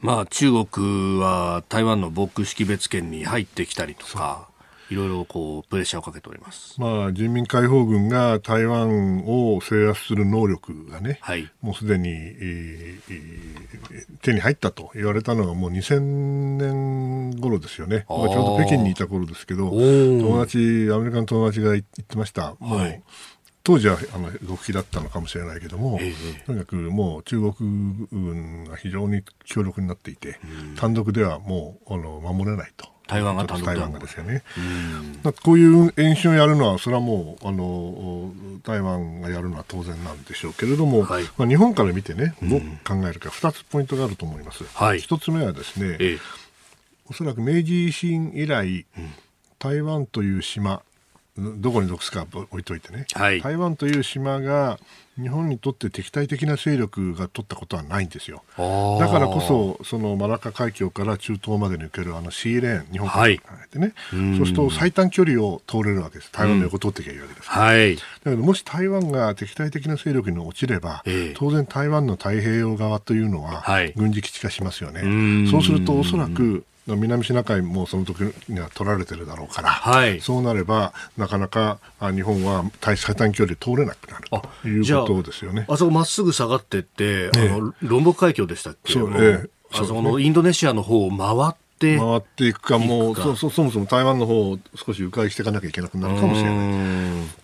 [0.00, 4.49] まあ、中国は台湾の防空識別圏に入ってきたりとか
[4.90, 16.00] いろいろこうプレッシャーをかけております、まあ、人民解放軍が台湾を制圧する能力がね、はい、もうすでに、えー、手に入ったと言われたのがもう2000
[16.58, 20.58] 年頃ですよね、ちょうど北京にいた頃ですけど、友達、
[20.92, 22.56] アメリカの友達が言ってました。
[22.60, 23.02] はい。
[23.62, 27.52] 当時はあの極秘だったのかもしれないけども、ええ、とにかくもう中国
[28.10, 30.40] 軍が非常に強力になっていて、
[30.76, 32.89] 単独ではもうあの守れないと。
[33.10, 34.44] 台湾が単独台湾がですよね。
[35.42, 44.62] こういう演習をやるのは、それはもうあの台湾がやるのは当然なんでしょうけれども、はい、まあ、日本から見てね、どう考えるか、2つポイントがあると思います。
[44.74, 46.18] はい、1つ目はですね、ええ、
[47.08, 49.10] おそらく明治維新以来、うん、
[49.58, 50.82] 台湾という島、
[51.40, 54.78] どこに属すか置いといてね、はい、台湾という島が
[55.20, 58.42] 日本にとって敵対的な勢力が取ったことはないんですよ。
[58.56, 66.32] だからこそ、そのマラカ海峡から中東まで抜けるあのシーレーン、日本海に考えてね、はい、そうすると最短距離を通れるわけです。
[66.32, 73.62] 台湾の横通っていけばいいわけです、はい、だけどもし台湾が敵対的な勢力に落ちれば、えー、当然台湾の太平洋側というのは
[73.96, 75.50] 軍事基地化しますよね。
[75.50, 85.66] そうするとおそらく南シナ海もその時には取られてるだろうから、はい、そうなればなかなか日本は最短距離通れなくなるということですよね。
[85.68, 88.92] あそこまっすぐ下がってって、ね、あのロンボク海峡でしたっけ？
[88.92, 91.98] そう、ね、あそこのインドネシアの方を回ってって。
[91.98, 96.90] 回っていくかもうそそそもそも台湾の方を少し迂回していかなきゃいけなくなるかもしれない。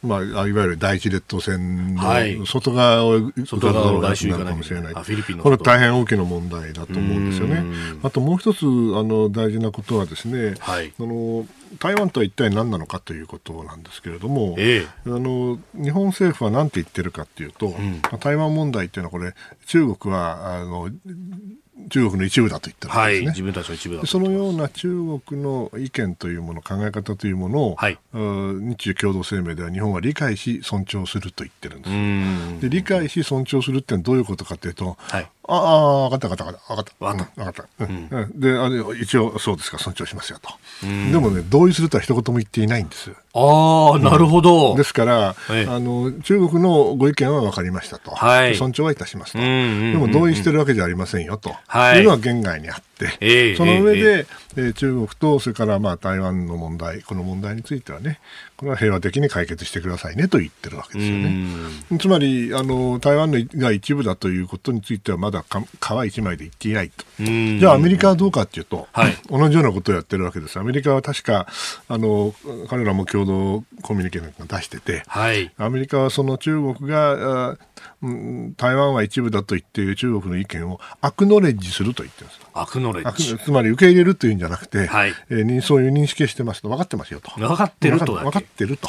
[0.02, 7.64] まあ、いわゆる第一列島線の外側を行かざるを得なくなるかもしれない、これ大変大きな問題だと思うんですよね。
[8.02, 8.66] あともう一つあ
[9.02, 11.46] の大事なことはですね、はい、あの
[11.78, 19.34] 台湾とは一体何なのかということなんですけれども、ええ、あの日本政府は何て言ってるかというと、うん、台湾問題というのはこれ
[19.66, 20.90] 中国はあの
[21.88, 27.32] 中国の一部だと言ったんですね、はい、自分たちの一部だそのような中国の意見というもの、考え方とい。
[27.34, 32.62] うものを、はい、日中共同声明では日本は理解し、尊重すると言ってるんです。
[32.62, 37.44] で理解し、尊重するってどういうことかというと、はい、ああ、分かった分かった分かった分かった。
[37.44, 37.84] 分かった。
[37.84, 40.50] うん、であれ、一応そうですか、尊重しますよと。
[40.82, 43.12] でもね、同意するとは一言も言っていないんです。
[43.34, 44.74] ああ、なるほど。
[44.76, 45.34] ですから、あ
[45.78, 48.10] の、中国のご意見は分かりましたと。
[48.12, 49.38] はい、尊重はいたしますと。
[49.38, 49.44] で
[49.98, 51.54] も同意してるわけじゃありませんよと。
[51.66, 58.20] はい、いうのは言外にあって、えー、その上で、えー、中国とそれからまあ台湾の問題、この問題についてはね、
[58.56, 61.98] これは平和的に解決してくださいねと言ってるわけですよね。
[62.00, 67.04] つまりあの台湾のが一部だということについてはまだ皮一枚で言っていないと。
[67.18, 70.58] じゃあアメリカはどうかというと、はい、同じようなことをやってるわけです。
[70.58, 71.46] アメリカは確か
[71.88, 72.34] あの
[72.68, 77.58] 彼らも共同コミュニケーションが出してて、はい、アメリカはその中国が
[78.56, 85.12] 台湾は一部だと言っている中国の意見をアクノレッジすると言ってるんですアクノレッジつまり受け入れるというんじゃなくて、はい。
[85.30, 87.30] えー、そういう認識してますと分かってますよと。
[87.38, 88.88] 分かってると分かってると。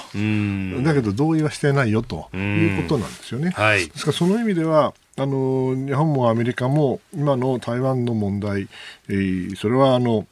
[0.84, 8.68] だけど同意はしてないよということなんですよね、はい、ですからその意味ではあの日本もアメリカも今の台湾の問題、
[9.10, 10.28] えー、それはあの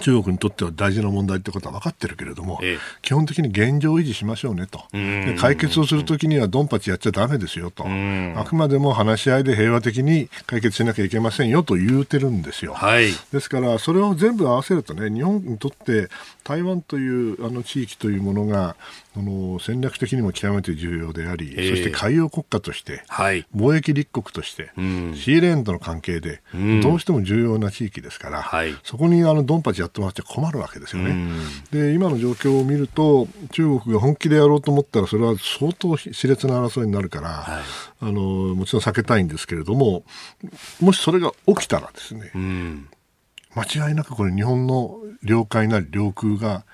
[0.00, 12.74] 中国にとっては大事な問題ってことは分かってるけれども、ええ、基本的に現状維持しましょうねと、で解決をするときにはドンパチやっちゃだめですよと、あくまでも話し合いで平和的に解決しなきゃいけませんよと言うてるんですよ。
[12.74, 16.08] はい、ですから、それを全部合わせるとね、日本にとって
[16.44, 18.76] 台湾というあの地域というものが、
[19.16, 31.40] その戦略的にも極めて重要であり、えー、そして海洋国家として、はい、貿易立国として、うん、シーレーンとの関係で、うん、どうしても重要な地域ですから、はい、そこにあのドンパチやってもらって困るわけですよね、うん、
[31.70, 37.62] で今の状況を見ると、中国が本気でやろうと思ったら、それは相当熾烈な争いになるから、はい、
[38.00, 38.20] あの
[38.54, 40.04] もちろん避けたいんですけれども、
[40.78, 42.32] もしそれが起きたらですね、
[43.54, 46.66] 間違いなくこれ、日本の領海なり領空が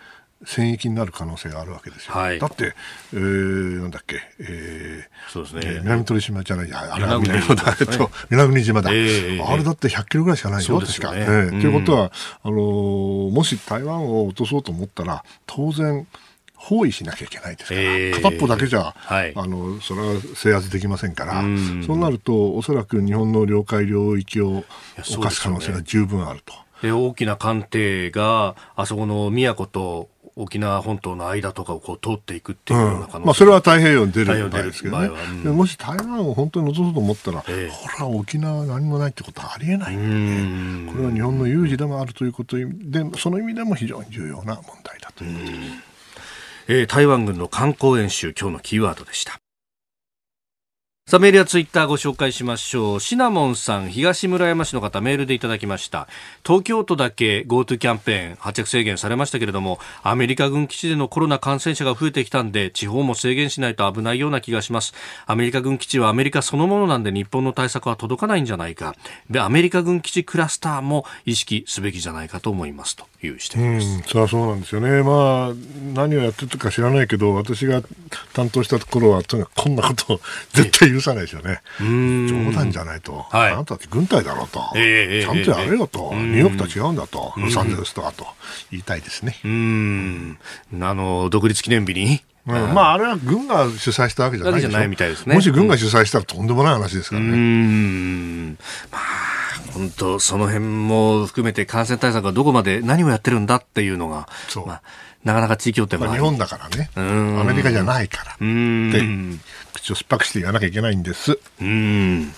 [0.45, 2.15] 戦域になる可能性があるわけですよ。
[2.15, 2.75] はい、だって、
[3.13, 7.55] えー、なんだっけ、えー、そうですね、えー、南鳥島じゃない、あれは南島。
[7.55, 11.13] だ、えっと、南国島だ、えー、あれだって100キロぐらいしかないよ、確か。
[11.13, 12.13] ねえー、ということは、
[12.43, 16.07] あのー、もし台湾を落とそうと思ったら、当然、
[16.55, 21.43] 包囲しなきゃいけないですから、えー、片っぽだけじゃ、はい、あのそれは制圧できませんから、
[21.85, 24.63] そうなると、おそらく日本の領海領域を
[24.97, 26.55] 犯す可能性が十分あると。
[26.83, 35.11] で大きな艦艇があそこの宮古と沖縄本島の間とかをこう通っていくっていうような可能性、うん、まあ、それは太平洋に出る場合ですけどね、
[35.45, 42.65] うん、もし台湾を本当に落とそうと思ったら、えー、ほら、沖縄何もないってことはありえないんで、ね、これは日本の有事でもあるということで、
[43.19, 45.93] その意味でも非常に重要な問題だということです。
[46.69, 49.42] えー、台湾軍の観光演習、今日のキーワードでした。
[51.05, 53.01] さあメールやツイッターご紹介しましょう。
[53.01, 56.07] シナモンさん東村山市の方メールでいただきました。
[56.47, 64.95] 東京都だけ GoTo キャンペーン発着制限されましたけれどもアメリカ軍基地でのコロナ感染者が増えてきたんで地方も制限しないと危ないような気がします。
[65.27, 68.95] アメリカ軍基地はアメリカそのものなんで日本の対策は届かないんじゃないか。
[69.29, 72.97] でアメリカ軍基地クラスターも意識すべきじゃないかと思います。
[72.97, 74.09] という指摘です。
[74.09, 75.03] そそうなんですよね。
[75.03, 75.53] まあ
[75.95, 77.83] 何をやってるか知らないけど、私が
[78.35, 80.21] 担当したところはとにかくこんなこと
[80.53, 81.61] 絶対許さないですよね。
[81.81, 88.27] 冗談じゃないと、はい、あなたって軍隊だろうと、えー、ちゃんとやれよと、ニューヨークとは違うんだと、ロサンゼルスとはと。
[88.71, 89.37] 言いたいですね。
[89.45, 90.39] うん。
[90.81, 92.23] あの独立記念日に？
[92.45, 95.35] うん、まあ、あれは軍が主催したわけじゃないじゃないみたいですね。
[95.35, 97.29] もし軍が主催したらとんでもない話ですからね。
[97.29, 98.59] うん。
[98.91, 104.67] まあ、本当その辺も含めて感染対策がどこまで何をやってるんだっていうのが、そう。
[104.67, 104.83] まあ、
[105.25, 106.91] なかなか地域協定も、まあ、日本だからね。
[106.97, 108.33] アメリカじゃないから。
[108.33, 108.43] って、
[109.73, 111.39] 口を酸っぱくして言わなきゃいけないんです。
[111.61, 112.35] うん。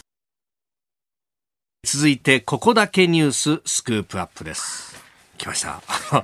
[1.85, 4.95] 続いて、ここだけニューススクープアップです。
[5.37, 5.83] 来ました。
[6.11, 6.19] ちょ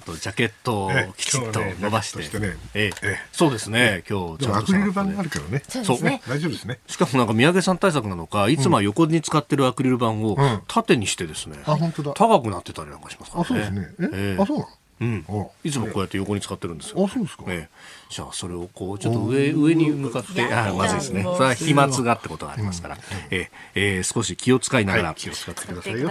[0.00, 2.22] っとジャケットをきちっと伸ばして。
[2.22, 4.48] してね、ええそうですね、今日。
[4.52, 5.62] アクリル板があるからね。
[5.68, 6.80] そう、ね、大丈夫ですね。
[6.86, 10.36] しかもなんか宮家さん対策なのか、いつもは横に使ってるアクリル板を
[10.66, 12.12] 縦にしてですね、あ、本当だ。
[12.14, 13.48] 高くなってたりなんかしますからね。
[13.48, 14.10] あ、そうですね。
[14.12, 14.68] え、あ、そうなの？
[14.98, 15.26] うん、
[15.62, 17.04] いつもこうやって横に使ってるんですよ。
[17.04, 17.44] あ、そうですか。
[17.48, 17.76] ええ、
[18.08, 21.22] じゃあそれをこうちょっと上上に向かってあまずいですね。
[21.22, 22.96] それは飛沫がってことがありますから、
[23.30, 26.08] えええー、少し気を使いながら、気を使ってくださいよ。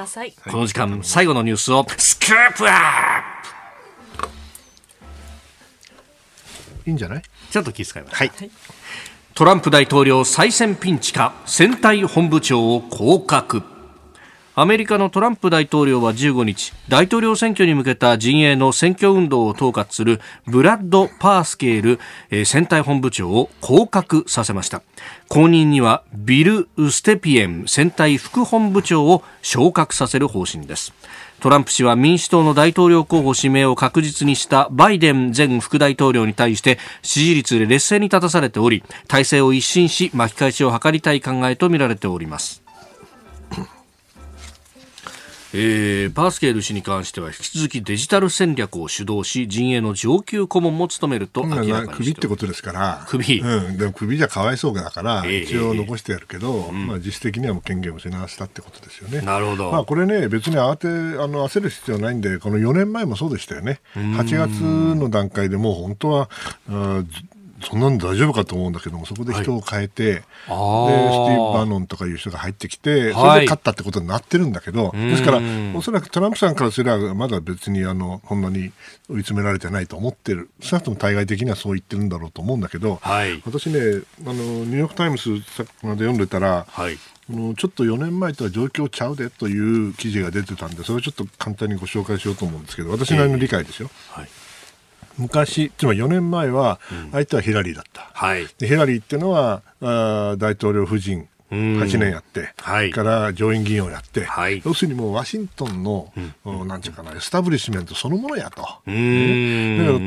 [0.52, 3.24] この時間最後のニュースをスクープアッ
[4.22, 4.30] プ。
[6.86, 7.24] いいんじゃない？
[7.50, 8.18] ちょっと気遣います。
[8.18, 8.32] はい。
[9.34, 13.64] トランプ大統領再選ピンチか選対本部長を降格。
[14.58, 22.00] アメリカのトランプ大統領は15日大統領選挙に向けた陣営の選挙運動を統括するブラッド・パースケー
[22.32, 24.82] ル、選対本部長を降格させました。
[25.28, 30.94] 後任にはビル・ステピエン選対副本部長を昇格させる方針です。
[31.42, 42.65] トランプ氏は民主党の大統領候補指名を確実にしたバイデン前副大統領に対して支持率で劣勢に立たされており体制を一新し巻き返しを図りたい考えとみられております。
[45.58, 53.06] えー、パースケール氏に関しては引き続きデジタル戦略を主導し陣営の上級顧問も務めると明らかに首ってことですから。
[53.08, 59.22] 首、うん、でも首じゃかわいそうだから、えー、一応残してやるけど、えー、まあ、実質的にはもう権限を失わせたってことですよね。
[59.22, 63.80] なるほど、まあ、これね別に慌てあの焦る必要ないんでこの4年前もそうでしたよね。
[63.96, 66.30] 8月の段階でもう本当は
[67.66, 75.42] そんなん大丈夫かと思うんだけども、そこで人を変えて、はい、で、スティーブ・バノンとかいう人が入ってきて、それで勝ったってことになってるんだけど、はい、ですから、
[75.74, 78.72] おそらくトランプさんからすれば、まだ別にあの、こんなに
[79.10, 80.50] 追い詰められてないと思ってる。
[80.62, 83.80] 少なくとも対外的にはそう言ってるんだろうと思うんだけど、はい、私ね、
[84.26, 86.98] あの、ニューヨーク・タイムズさっきまで読んでたら、はい。
[86.98, 93.90] ちょっと4年前とは状況ちゃうでという記事が出てたんで、それをちょっと簡単にご紹介しようと思うんですけど、私なりの理解ですよ。
[93.92, 94.30] えーはい
[95.18, 96.80] 昔、つまり4年前は、
[97.12, 98.10] 相手はヒラリーだった。
[98.14, 106.12] はい、でヒラリーっていうのはあ大統領夫人8年やって、はい、から上院議員をやって、はい、要するにもうワシントンの、
[106.46, 108.62] うん、なんていうかな、エスタブリッシュメントそのものやと。
[108.62, 108.86] だから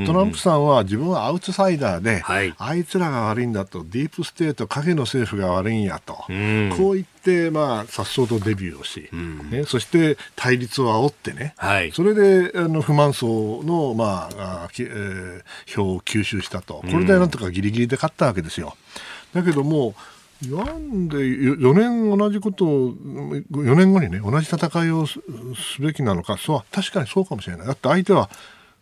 [0.07, 18.76] トランプさんは自分はアウトサイダーで、はい、あいつらが悪いんだと、ディープステート、影の政府が悪いんやと、こう言って、まあ、さっそうとデビューをし、ね、そして対立を煽ってね、はい、それであの不満層の、まああ、えー、票を吸収したと、これでなんとかギリギリで勝ったわけですよ。
[19.34, 19.95] だけども、
[20.47, 25.20] なんで4年同じことを、4年後にね、同じ戦いをす
[25.80, 27.66] べきなのか、そう確かにそうかもしれない。
[27.66, 28.30] だって相手は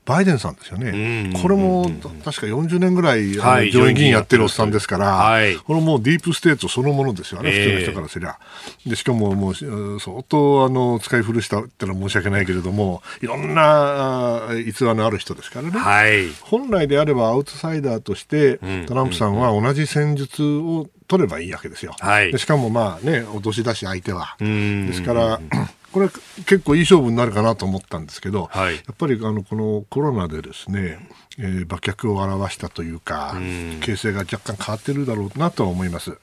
[0.04, 1.90] バイデンさんですよね、これも
[2.24, 8.38] 確か40年ぐらい、はい、上院議員やってるおっさんですから、はい、これもうディープステートそのものですよね、普通の人からすりゃ。
[8.86, 21.94] でしかももう相当あの使い古したってのは申し訳ないけれども、いろんな逸話のある人ですからね、はい、本来であればアウトサイダーとして、トランプさんは同じ戦術を取ればいいわけですよ。
[22.00, 24.36] はい、でしかもまあね、落とし出し相手は。
[24.40, 25.40] ですから、
[25.96, 26.08] これ
[26.44, 30.98] 結構いい勝負になるかなと思ったんですけど、はい、やっぱりあのこのコロナでですね、
[31.38, 36.10] えー、馬脚を表したというか、うん、形勢が若干変わってるだろうなとは思います。
[36.10, 36.18] うん、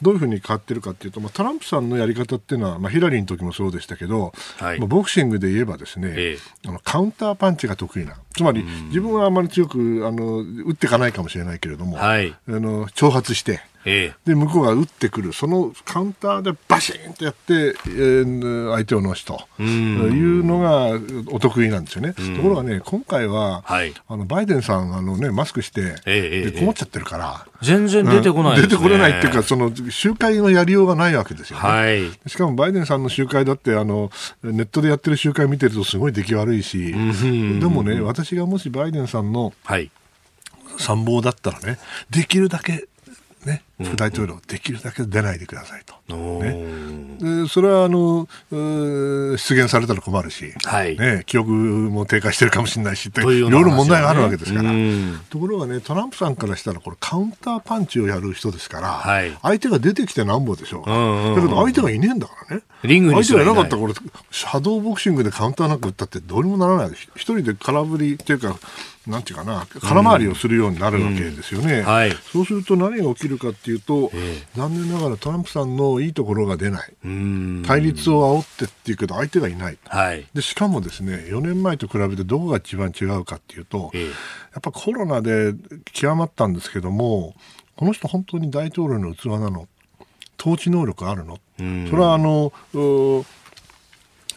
[0.00, 8.16] どういうふうに変わってるかというと、まあ、トランプさんのやり方っていうのは、まあ、ヒラリーの時もそうでしたけど、はい、まあ、ボクシングで言えばですね、ええ、あのカウンターパンチが得意な。
[8.34, 21.00] つまり、自分はあまり強くあの打っていかないかもしれないけれども、はい、あの挑発して、ええ、で向こうが打ってくるそのカウンターでバシーンとやって、えー、相手をのしというのが
[21.32, 22.12] お得意なんですよね。
[22.12, 31.62] ところがね今回は、はい、あのバイデンさんあの、ね、マスクして、えこもっちゃってるから、全然出てこない、ね、出てこれないっていうかその集会のやりようがないわけですよね。
[31.62, 34.10] はい、しかもバイデンさんの集会だってあの
[34.42, 39.90] ネットでやってる集会見てるとすごい出来悪いし、でもね私がもしバイデンさんの、はい。
[40.78, 41.78] 参謀だったらね、
[42.10, 42.88] できるだけ
[43.44, 45.94] ね、副大統領、できるだけ出ないでくださいと。
[46.14, 50.98] ね、でそれはあの出現されたら困るし、はい。
[50.98, 54.70] ね、記憶も低下してるかもしれないしいろいろ問題があるわけですから、
[55.30, 62.62] ところがねトランプさんからしたらこれカウンターパンチをやる人ですから、はい、相手が出てきてなんぼでしょう、だけど相手がいねえんだからね。
[62.82, 63.94] リングに相手がいなかったらこれ
[64.30, 68.56] シャドーボクシングでカウンターなんか打ったってどうにもならない一人で空振りっていうか
[69.10, 71.80] なんていうかな空回りをするようになるわけですよね、うん。
[71.80, 76.92] うんはい、そうすると何が起きるかっていうと、えー、残念ながらトランプさんのいいところが出ない、
[77.66, 84.12] 対立を煽ってっていうけど相手がいない、はい、でしかもですね4年前と比べてどこが一番違うかっていうと、えー、や
[84.58, 85.52] っぱコロナで
[85.92, 87.34] 極まったんですけども
[87.76, 89.66] この人本当に大統領の器なの？
[90.40, 92.50] 統治能力あるの、それはあの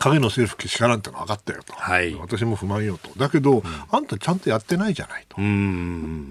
[0.03, 3.09] 影の政府けしからんっての分かったよと、はい、私も不満よと。
[3.17, 5.37] だけど、うん、あんたちゃんとやってないじゃないと、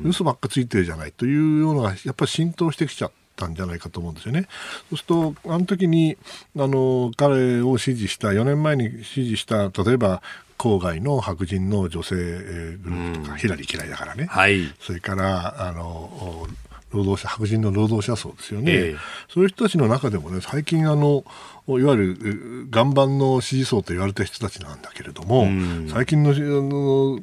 [0.08, 4.46] 嘘ばっかついてるじゃないというようなやっぱり浸透してきちゃったんじゃないかと思うんですよね。
[4.90, 6.16] そうすると、あの時に
[6.56, 10.22] あの彼を支持した、4年前に支持した、例えば
[10.58, 16.46] 郊外の白人の女性グループとか、ヒラリー嫌いだからね、はい、それからあの
[16.92, 18.96] 労働者白人の労働者層ですよね、えー、
[19.28, 21.24] そういう人たちの中でもね最近あの
[21.68, 25.46] いわゆる岩盤の支持層と言われた人たちなんだけれども、
[25.88, 27.20] 最近のあの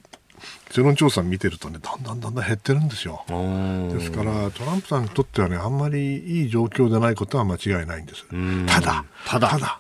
[0.72, 3.26] 世論調査見てるとねだんだんだんだん減ってるんですよ。
[3.92, 8.26] ですからトランプさんにとってはねあんまりいい状況でないことは間違いないんです。
[8.68, 9.50] ただただ。
[9.50, 9.80] ただ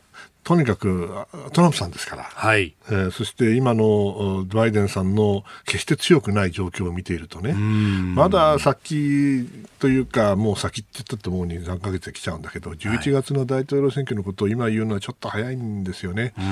[0.49, 2.73] とにかくトランプさんですから、はい。
[2.87, 9.47] えー、そして今のバイデンさんの決して強くない状況を見ているとね、まだ先
[9.77, 16.33] というか、もう先って言ったってもう2、3か月で来ちゃうんだけど、11月の大統領選挙のことを今言うのはちょっと早いんですよね。
[16.35, 16.43] や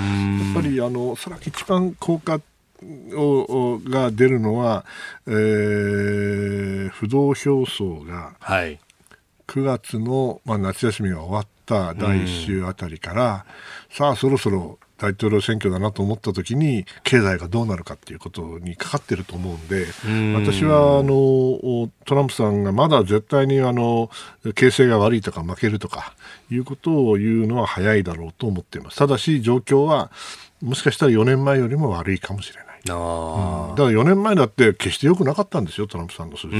[0.51, 2.39] っぱりあのおそらく一番効果
[3.15, 4.85] をが出るのは、
[5.25, 8.35] えー、不動票層が
[9.47, 13.45] 9月の、まあ、夏休みが終わった第1週あたりから、
[13.89, 19.85] さあそろそろ大統領選挙だなと思った時に経済がどうなるかっていうことにかかってると思うんで
[20.35, 24.09] 私はあのトランプさんがまだ絶対にあの
[24.55, 26.13] 形勢が悪いとか負けるとか
[26.49, 30.11] いうことを言うのは早いだろうと思っていますただし状況は
[30.61, 32.66] もしかしたら4年前よりも悪いかもしれない。
[32.95, 36.55] あうん、だから4年前だって決してよくなかったんですよ、トランプさんの数字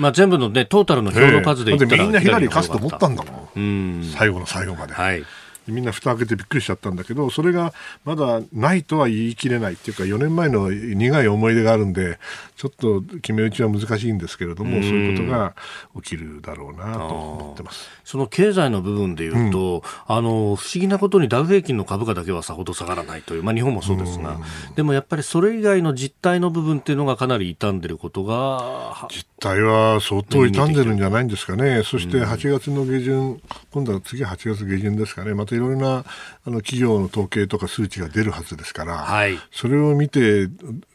[0.00, 4.94] まあ、全部の、ね、トータルの票の数で言ったら、えー、みんなヒラリー勝つと思ったんだもん、最後の最後まで。
[4.94, 5.22] はい
[5.66, 7.72] みんな蓋開けてびっくりしちゃったんだけどそれが
[8.04, 12.18] まだないとは言い切れないっていうか4年前の苦い思い出があるんで
[12.56, 15.54] ちょっと決め打ちは難しいんですけれどもそういうことが
[16.02, 17.88] 起きるだろうなと思ってます。
[18.04, 24.38] その経済の部分でいうと、うん、あの不思議なことにダウ平均の株価だけはさほど下がらないという、まあ、日本もそうですが。
[24.76, 31.82] でもやっぱりそれ以外の実態の部分っていうのがかなり傷んでることが実態は相当傷んでるんじゃないんですかね。
[31.84, 33.40] そして8月の下旬
[33.70, 35.34] 今度は次8月下旬ですかね。
[35.34, 36.04] またいろいろな
[36.46, 40.48] あの企業の統計とか数値が出るはずですから、はい、それを見て、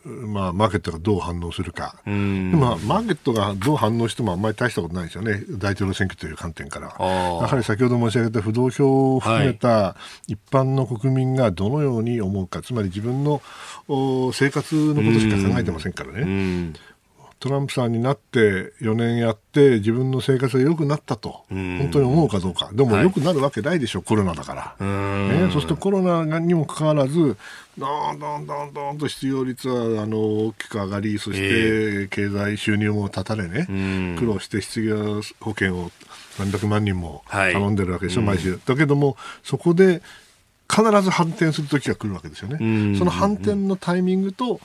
[0.03, 6.87] まあ、マーケットがどう反応するか、でもマーケットがどう反応してもあんまり大したことないですよね、大統領選挙という観点から。
[6.87, 9.95] やはり先ほど申し上げた不動票を含めた
[10.27, 13.41] 一般の国民がどのように思うか、つまり自分の
[14.33, 16.73] 生活のことしか考えてませんからね。
[17.39, 27.37] トランプさんになって4年やって自分の生活が良くなったと本当に思うかどうかでも良くなるわけないでしょ、はい、コロナだから、ね、そしてコロナにもかかわらず
[27.77, 30.17] どんどんどんどんと失業率はあの
[30.47, 35.91] 大きく上がりそして経済収入も立たれね苦労して失業保険を
[36.39, 38.59] 何百万人も頼んでるわけでしょ、はい、毎週。
[38.65, 40.01] だけどもそこで
[40.69, 42.97] 必ず反転する時が来るわけですよね。
[42.97, 44.59] その反転のタイミングと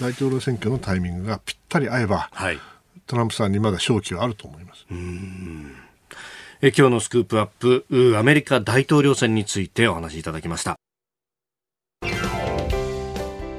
[0.00, 2.58] 大統領選挙のタイミングがぴったり合えば、はい、
[3.06, 4.86] トランプさんにまだ勝機はあると思います。
[6.62, 10.76] え今日のスクープアップアメリカ大統領選についてお話しいただきました。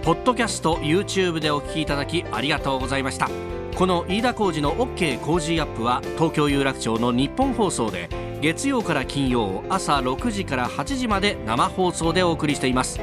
[0.03, 3.29] ポッドキャスト YouTube でお聞きいただきありがとうございました。
[3.75, 8.09] この飯田浩司の OK 工事アップは東京有楽町の日本放送で
[8.41, 12.99] 月曜から金曜朝6時から8時まで生放送でお送りしています。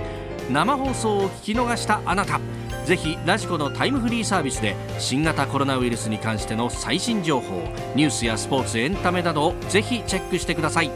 [0.51, 2.41] 生放送を聞き逃したあなた
[2.85, 7.63] ぜひラジコのタイムフリーサービスで新型コロナウイルスに関しての最新情報
[7.95, 10.91] ニュースやスポーツエンタメなどをぜひチェックしてください。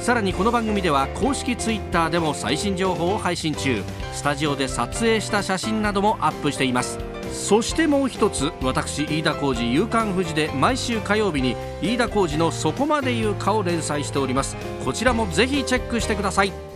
[0.00, 3.84] さらにこの番組では公式ツイッターでも最新情報を配信中。
[4.12, 6.98] スタジオで撮影した写真などもアップしています。
[7.32, 14.56] そしてもう一つ私飯田浩司夕刊富士で毎週火曜日に飯田浩司の「そこまで言うか」を連載しております。
[14.84, 16.71] こちらもぜひチェックしてください。